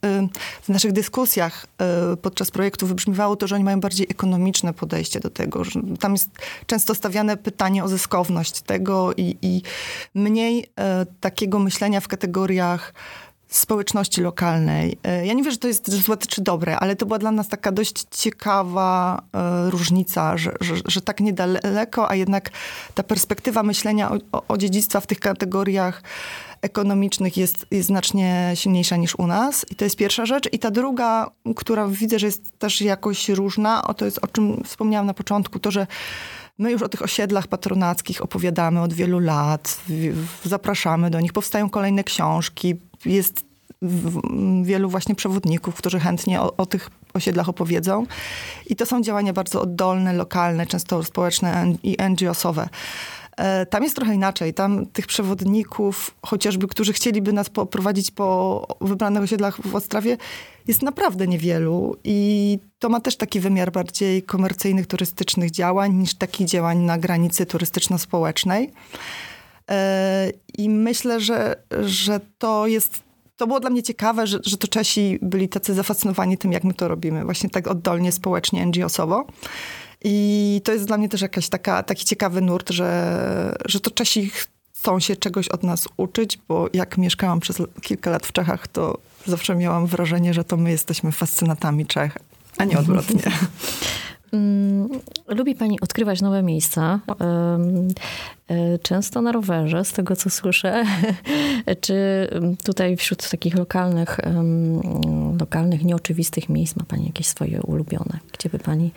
w 0.63 0.69
naszych 0.69 0.93
dyskusjach 0.93 1.67
y, 2.13 2.17
podczas 2.17 2.51
projektu 2.51 2.87
wybrzmiewało 2.87 3.37
to, 3.37 3.47
że 3.47 3.55
oni 3.55 3.65
mają 3.65 3.81
bardziej 3.81 4.07
ekonomiczne 4.11 4.73
podejście 4.73 5.21
do 5.21 5.31
tego. 5.31 5.63
Tam 6.01 6.13
jest 6.13 6.31
często 6.67 6.95
stawiane 6.95 7.37
pytanie 7.37 7.85
o 7.85 7.89
zyskowność 7.89 8.61
tego 8.61 9.13
i, 9.17 9.37
i 9.43 9.63
mniej 10.15 10.63
y, 10.63 10.67
takiego 11.21 11.59
myślenia 11.59 12.01
w 12.01 12.09
kategoriach 12.09 12.95
społeczności 13.57 14.21
lokalnej. 14.21 14.99
E, 15.03 15.27
ja 15.27 15.33
nie 15.33 15.43
wiem, 15.43 15.53
że 15.53 15.59
to 15.59 15.69
jest 15.69 15.91
złe 15.91 16.17
czy 16.17 16.43
dobre, 16.43 16.79
ale 16.79 16.97
to 16.97 17.07
była 17.07 17.19
dla 17.19 17.31
nas 17.31 17.49
taka 17.49 17.73
dość 17.73 18.05
ciekawa 18.11 19.23
e, 19.33 19.71
różnica, 19.71 20.37
że, 20.37 20.53
że, 20.61 20.75
że 20.87 21.01
tak 21.01 21.21
niedaleko, 21.21 22.11
a 22.11 22.15
jednak 22.15 22.51
ta 22.95 23.03
perspektywa 23.03 23.63
myślenia 23.63 24.11
o, 24.11 24.43
o, 24.49 24.59
dziedzictwa 24.59 25.01
w 25.01 25.07
tych 25.07 25.21
kategoriach 25.21 26.03
ekonomicznych 26.63 27.37
jest, 27.37 27.67
jest 27.71 27.87
znacznie 27.87 28.53
silniejsza 28.55 28.97
niż 28.97 29.19
u 29.19 29.27
nas. 29.27 29.67
I 29.71 29.75
to 29.75 29.85
jest 29.85 29.97
pierwsza 29.97 30.27
rzecz. 30.27 30.49
I 30.53 30.59
ta 30.59 30.71
druga, 30.71 31.31
która 31.57 31.89
widzę, 31.89 32.19
że 32.19 32.27
jest 32.27 32.59
też 32.59 32.81
jakoś 32.81 33.29
różna, 33.29 33.83
o 33.85 33.95
to 33.95 34.05
jest 34.05 34.19
o 34.25 34.27
czym 34.27 34.65
wspomniałam 34.65 35.07
na 35.07 35.15
początku, 35.15 35.59
to, 35.59 35.71
że 35.71 35.87
My 36.59 36.71
już 36.71 36.83
o 36.83 36.89
tych 36.89 37.03
osiedlach 37.03 37.47
patronackich 37.47 38.23
opowiadamy 38.23 38.83
od 38.83 38.93
wielu 38.93 39.19
lat, 39.19 39.79
zapraszamy 40.45 41.11
do 41.11 41.21
nich, 41.21 41.33
powstają 41.33 41.71
kolejne 41.71 42.05
książki, 42.05 42.75
jest 43.05 43.46
wielu 44.63 44.89
właśnie 44.89 45.15
przewodników, 45.15 45.75
którzy 45.75 46.01
chętnie 46.01 46.41
o, 46.41 46.57
o, 46.57 46.67
tych 46.67 46.91
osiedlach 47.15 47.49
opowiedzą. 47.49 48.07
I 48.67 48.77
to 48.77 48.87
są 48.87 49.03
działania 49.03 49.33
bardzo 49.33 49.61
oddolne, 49.61 50.13
lokalne, 50.13 50.67
często 50.67 51.05
społeczne 51.05 51.73
i 51.83 51.97
NGO-sowe. 52.11 52.69
E, 53.37 53.67
tam 53.67 53.83
jest 53.83 53.97
trochę 53.97 54.15
inaczej. 54.15 54.55
Tam 54.55 54.87
tych 54.87 55.07
przewodników, 55.07 56.15
chociażby, 56.27 56.67
którzy 56.67 56.93
chcieliby 56.93 57.33
nas 57.33 57.51
poprowadzić 57.51 58.11
po 58.11 58.67
wybranych 58.81 59.23
osiedlach 59.23 59.61
w 59.67 59.75
Ostrawie, 59.75 60.17
jest 60.69 60.83
naprawdę 60.83 61.27
niewielu. 61.27 61.97
I 62.05 62.59
to 62.79 62.89
ma 62.89 63.01
też 63.01 63.17
taki 63.17 63.41
wymiar 63.41 63.73
bardziej 63.73 64.23
komercyjnych, 64.23 64.87
turystycznych 64.87 65.51
działań, 65.51 65.95
niż 65.95 66.15
takich 66.15 66.47
działań 66.47 66.79
na 66.79 66.99
granicy 66.99 67.47
turystyczno-społecznej. 67.47 68.71
E, 69.71 70.31
I 70.59 70.71
myślę, 70.71 71.21
że, 71.21 71.57
że 71.81 72.21
to 72.39 72.67
jest 72.67 73.06
to 73.37 73.47
było 73.47 73.61
dla 73.61 73.71
mnie 73.71 73.83
ciekawe, 73.83 74.27
że, 74.27 74.39
że 74.45 74.57
to 74.57 74.69
Czesi 74.69 75.19
byli 75.23 75.49
tacy 75.49 75.75
zafascynowani 75.75 76.39
tym, 76.39 76.53
jak 76.53 76.65
my 76.65 76.75
to 76.75 76.89
robimy, 76.89 77.25
właśnie 77.25 77.51
tak 77.51 77.67
oddolnie, 77.67 78.13
społecznie, 78.13 78.67
NGO-sowo. 78.67 79.25
I 80.05 80.61
to 80.65 80.73
jest 80.73 80.85
dla 80.85 80.99
mnie 80.99 81.09
też 81.09 81.21
jakaś 81.21 81.49
taka, 81.49 81.83
taki 81.83 82.05
ciekawy 82.05 82.41
nurt, 82.41 82.71
że, 82.71 83.57
że 83.65 83.81
to 83.81 83.91
Czesi 83.91 84.31
chcą 84.73 85.01
się 85.01 85.17
czegoś 85.17 85.49
od 85.49 85.63
nas 85.63 85.89
uczyć, 85.97 86.39
bo 86.49 86.69
jak 86.73 86.99
mieszkałam 86.99 87.41
przez 87.41 87.63
kilka 87.83 88.11
lat 88.11 88.27
w 88.27 88.33
Czechach, 88.33 88.69
to 88.69 88.99
zawsze 89.27 89.55
miałam 89.55 89.87
wrażenie, 89.87 90.35
że 90.35 90.45
to 90.45 90.57
my 90.57 90.71
jesteśmy 90.71 91.13
fascynatami 91.13 91.87
Czech, 91.87 92.19
a 92.59 92.65
nie 92.65 92.79
odwrotnie. 92.79 93.23
Lubi 95.29 95.55
Pani 95.55 95.81
odkrywać 95.81 96.23
nowe 96.23 96.43
miejsca, 96.43 97.01
e, 97.21 98.79
często 98.79 99.23
na 99.23 99.33
rowerze, 99.33 99.85
z 99.85 99.93
tego 99.93 100.17
co 100.17 100.31
słyszę. 100.31 100.85
Czy 101.81 102.29
tutaj 102.65 102.97
wśród 102.97 103.31
takich 103.31 103.55
lokalnych, 103.55 104.21
lokalnych, 105.41 105.85
nieoczywistych 105.85 106.49
miejsc 106.49 106.77
ma 106.77 106.85
Pani 106.89 107.07
jakieś 107.07 107.27
swoje 107.27 107.63
ulubione? 107.63 108.19
Gdzie 108.33 108.49
by 108.49 108.59
Pani 108.59 108.91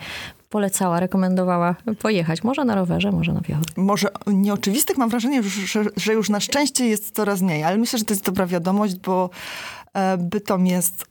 polecała, 0.50 1.00
rekomendowała 1.00 1.76
pojechać? 1.98 2.44
Może 2.44 2.64
na 2.64 2.74
rowerze, 2.74 3.12
może 3.12 3.32
na 3.32 3.40
piechotę? 3.40 3.72
Może 3.76 4.08
nieoczywistych 4.26 4.98
mam 4.98 5.10
wrażenie, 5.10 5.42
że, 5.42 5.84
że 5.96 6.12
już 6.12 6.30
na 6.30 6.40
szczęście 6.40 6.86
jest 6.86 7.14
coraz 7.14 7.42
mniej, 7.42 7.64
ale 7.64 7.78
myślę, 7.78 7.98
że 7.98 8.04
to 8.04 8.14
jest 8.14 8.24
dobra 8.24 8.46
wiadomość, 8.46 8.96
bo 8.96 9.30
e, 9.94 10.16
Bytom 10.18 10.66
jest 10.66 11.09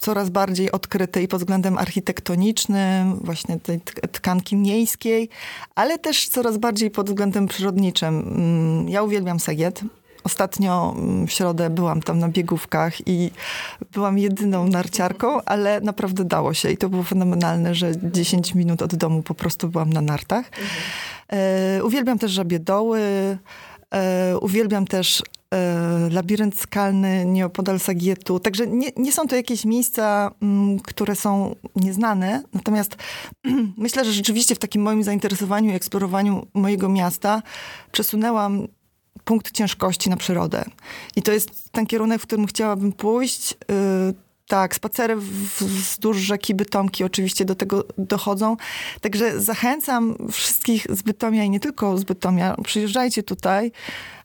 coraz 0.00 0.30
bardziej 0.30 0.72
odkryte 0.72 1.22
i 1.22 1.28
pod 1.28 1.40
względem 1.40 1.78
architektonicznym, 1.78 3.14
właśnie 3.14 3.60
tej 3.60 3.80
tkanki 4.12 4.56
miejskiej, 4.56 5.28
ale 5.74 5.98
też 5.98 6.28
coraz 6.28 6.58
bardziej 6.58 6.90
pod 6.90 7.06
względem 7.06 7.48
przyrodniczym. 7.48 8.18
Mm, 8.18 8.88
ja 8.88 9.02
uwielbiam 9.02 9.40
Sagiet. 9.40 9.80
Ostatnio 10.24 10.94
mm, 10.96 11.26
w 11.26 11.32
środę 11.32 11.70
byłam 11.70 12.02
tam 12.02 12.18
na 12.18 12.28
biegówkach 12.28 13.08
i 13.08 13.30
byłam 13.92 14.18
jedyną 14.18 14.68
narciarką, 14.68 15.42
ale 15.44 15.80
naprawdę 15.80 16.24
dało 16.24 16.54
się 16.54 16.70
i 16.70 16.76
to 16.76 16.88
było 16.88 17.02
fenomenalne, 17.02 17.74
że 17.74 17.92
10 18.02 18.54
minut 18.54 18.82
od 18.82 18.94
domu 18.94 19.22
po 19.22 19.34
prostu 19.34 19.68
byłam 19.68 19.92
na 19.92 20.00
nartach. 20.00 20.46
Mhm. 20.46 20.66
E, 21.32 21.84
uwielbiam 21.84 22.18
też 22.18 22.30
żabie 22.30 22.58
doły. 22.58 23.00
E, 23.94 24.38
uwielbiam 24.38 24.86
też 24.86 25.22
e, 25.54 26.08
labirynt 26.10 26.58
skalny 26.58 27.24
nieopodal 27.26 27.80
Sagietu. 27.80 28.40
Także 28.40 28.66
nie, 28.66 28.90
nie 28.96 29.12
są 29.12 29.26
to 29.28 29.36
jakieś 29.36 29.64
miejsca, 29.64 30.30
mm, 30.42 30.80
które 30.80 31.16
są 31.16 31.56
nieznane. 31.76 32.42
Natomiast 32.52 32.96
myślę, 33.76 34.04
że 34.04 34.12
rzeczywiście 34.12 34.54
w 34.54 34.58
takim 34.58 34.82
moim 34.82 35.04
zainteresowaniu 35.04 35.72
i 35.72 35.74
eksplorowaniu 35.74 36.46
mojego 36.54 36.88
miasta 36.88 37.42
przesunęłam 37.92 38.68
punkt 39.24 39.50
ciężkości 39.52 40.10
na 40.10 40.16
przyrodę. 40.16 40.64
I 41.16 41.22
to 41.22 41.32
jest 41.32 41.72
ten 41.72 41.86
kierunek, 41.86 42.22
w 42.22 42.26
którym 42.26 42.46
chciałabym 42.46 42.92
pójść. 42.92 43.54
Tak, 44.48 44.74
spacery 44.74 45.16
wzdłuż 45.60 46.16
rzeki 46.16 46.54
Bytomki 46.54 47.04
oczywiście 47.04 47.44
do 47.44 47.54
tego 47.54 47.84
dochodzą. 47.98 48.56
Także 49.00 49.40
zachęcam 49.40 50.16
wszystkich 50.32 50.86
z 50.90 51.02
Bytomia 51.02 51.44
i 51.44 51.50
nie 51.50 51.60
tylko 51.60 51.98
z 51.98 52.04
Bytomia, 52.04 52.56
przyjeżdżajcie 52.64 53.22
tutaj 53.22 53.72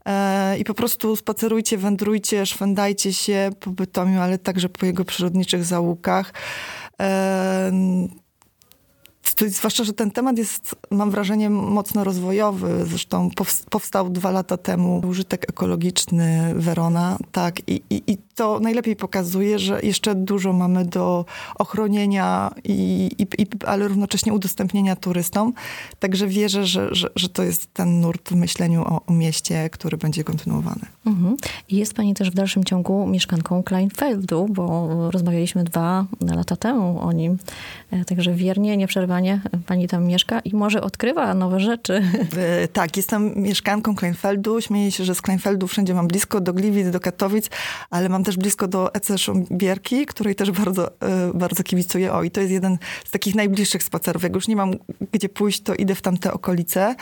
e, 0.05 0.57
i 0.57 0.63
po 0.63 0.73
prostu 0.73 1.15
spacerujcie, 1.15 1.77
wędrujcie, 1.77 2.45
szwendajcie 2.45 3.13
się 3.13 3.49
po 3.59 3.69
Bytomiu, 3.69 4.21
ale 4.21 4.37
także 4.37 4.69
po 4.69 4.85
jego 4.85 5.05
przyrodniczych 5.05 5.65
zaułkach. 5.65 6.33
E, 7.01 7.71
zwłaszcza, 9.47 9.83
że 9.83 9.93
ten 9.93 10.11
temat 10.11 10.37
jest, 10.37 10.75
mam 10.91 11.11
wrażenie, 11.11 11.49
mocno 11.49 12.03
rozwojowy. 12.03 12.85
Zresztą 12.85 13.29
powstał 13.69 14.09
dwa 14.09 14.31
lata 14.31 14.57
temu 14.57 15.01
użytek 15.07 15.49
ekologiczny 15.49 16.53
Verona, 16.55 17.17
tak, 17.31 17.69
i, 17.69 17.81
i, 17.89 18.03
i 18.07 18.17
to 18.35 18.59
najlepiej 18.59 18.95
pokazuje, 18.95 19.59
że 19.59 19.79
jeszcze 19.83 20.15
dużo 20.15 20.53
mamy 20.53 20.85
do 20.85 21.25
ochronienia, 21.55 22.51
i, 22.63 23.09
i, 23.17 23.47
ale 23.65 23.87
równocześnie 23.87 24.33
udostępnienia 24.33 24.95
turystom. 24.95 25.53
Także 25.99 26.27
wierzę, 26.27 26.65
że, 26.65 26.95
że, 26.95 27.09
że 27.15 27.29
to 27.29 27.43
jest 27.43 27.73
ten 27.73 28.01
nurt 28.01 28.29
w 28.29 28.35
myśleniu 28.35 28.81
o, 28.81 29.01
o 29.05 29.13
mieście, 29.13 29.69
który 29.69 29.97
będzie 29.97 30.23
kontynuowany. 30.23 30.85
Mhm. 31.05 31.37
Jest 31.69 31.93
pani 31.93 32.13
też 32.13 32.31
w 32.31 32.33
dalszym 32.33 32.63
ciągu 32.63 33.07
mieszkanką 33.07 33.63
Kleinfeldu, 33.63 34.47
bo 34.49 34.89
rozmawialiśmy 35.11 35.63
dwa 35.63 36.05
lata 36.35 36.55
temu 36.55 36.99
o 37.01 37.11
nim. 37.11 37.37
E, 37.91 38.05
także 38.05 38.33
wiernie, 38.33 38.77
nieprzerwanie 38.77 39.28
pani 39.65 39.87
tam 39.87 40.05
mieszka 40.05 40.39
i 40.39 40.55
może 40.55 40.81
odkrywa 40.81 41.33
nowe 41.33 41.59
rzeczy. 41.59 42.01
E, 42.39 42.67
tak, 42.67 42.97
jestem 42.97 43.33
mieszkanką 43.35 43.95
Kleinfeldu. 43.95 44.61
Śmieję 44.61 44.91
się, 44.91 45.03
że 45.03 45.15
z 45.15 45.21
Kleinfeldu 45.21 45.67
wszędzie 45.67 45.93
mam 45.93 46.07
blisko, 46.07 46.41
do 46.41 46.53
Gliwic, 46.53 46.89
do 46.89 46.99
Katowic, 46.99 47.49
ale 47.89 48.09
mam 48.09 48.23
też 48.23 48.37
blisko 48.37 48.67
do 48.67 48.93
EC 48.93 49.11
Szumbierki, 49.17 50.05
której 50.05 50.35
też 50.35 50.51
bardzo, 50.51 50.87
e, 50.87 51.31
bardzo 51.33 51.63
kibicuję. 51.63 52.13
O, 52.13 52.23
i 52.23 52.31
to 52.31 52.41
jest 52.41 52.53
jeden 52.53 52.77
z 53.05 53.11
takich 53.11 53.35
najbliższych 53.35 53.83
spacerów. 53.83 54.23
Jak 54.23 54.35
już 54.35 54.47
nie 54.47 54.55
mam 54.55 54.71
gdzie 55.11 55.29
pójść, 55.29 55.61
to 55.61 55.75
idę 55.75 55.95
w 55.95 56.01
tamte 56.01 56.33
okolice. 56.33 56.95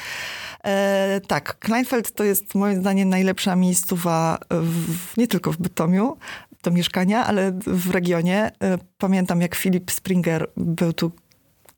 E, 0.64 1.22
tak, 1.28 1.60
Kleinfeld 1.60 2.12
to 2.12 2.24
jest 2.24 2.56
moim 2.56 2.82
zdaniem 2.82 3.10
najlepsza 3.10 3.56
miejscowa 3.56 4.38
w, 4.52 5.18
nie 5.18 5.28
tylko 5.28 5.52
w 5.52 5.58
Bytomiu, 5.58 6.18
do 6.64 6.72
mieszkania, 6.72 7.26
ale 7.26 7.52
w 7.68 7.92
regionie. 7.92 8.52
E, 8.64 8.78
pamiętam, 8.98 9.42
jak 9.42 9.56
Filip 9.56 9.92
Springer 9.92 10.48
był 10.58 10.94
tu 10.94 11.12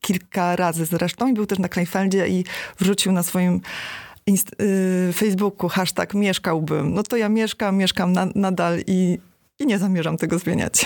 kilka 0.02 0.56
razy 0.56 0.86
zresztą 0.86 1.28
i 1.28 1.34
był 1.34 1.46
też 1.46 1.60
na 1.60 1.70
Kleinfeldzie 1.70 2.28
i 2.28 2.46
wrzucił 2.80 3.12
na 3.12 3.24
swoim 3.24 3.62
Inst 4.26 4.56
y, 4.62 5.14
Facebooku 5.14 5.70
hashtag 5.70 6.14
mieszkałbym. 6.14 6.94
No 6.94 7.04
to 7.04 7.18
ja 7.18 7.30
mieszkam, 7.30 7.78
mieszkam 7.78 8.14
na 8.14 8.28
nadal 8.36 8.80
i, 8.88 9.20
i 9.60 9.66
nie 9.66 9.80
zamierzam 9.80 10.18
tego 10.18 10.40
zmieniać. 10.40 10.86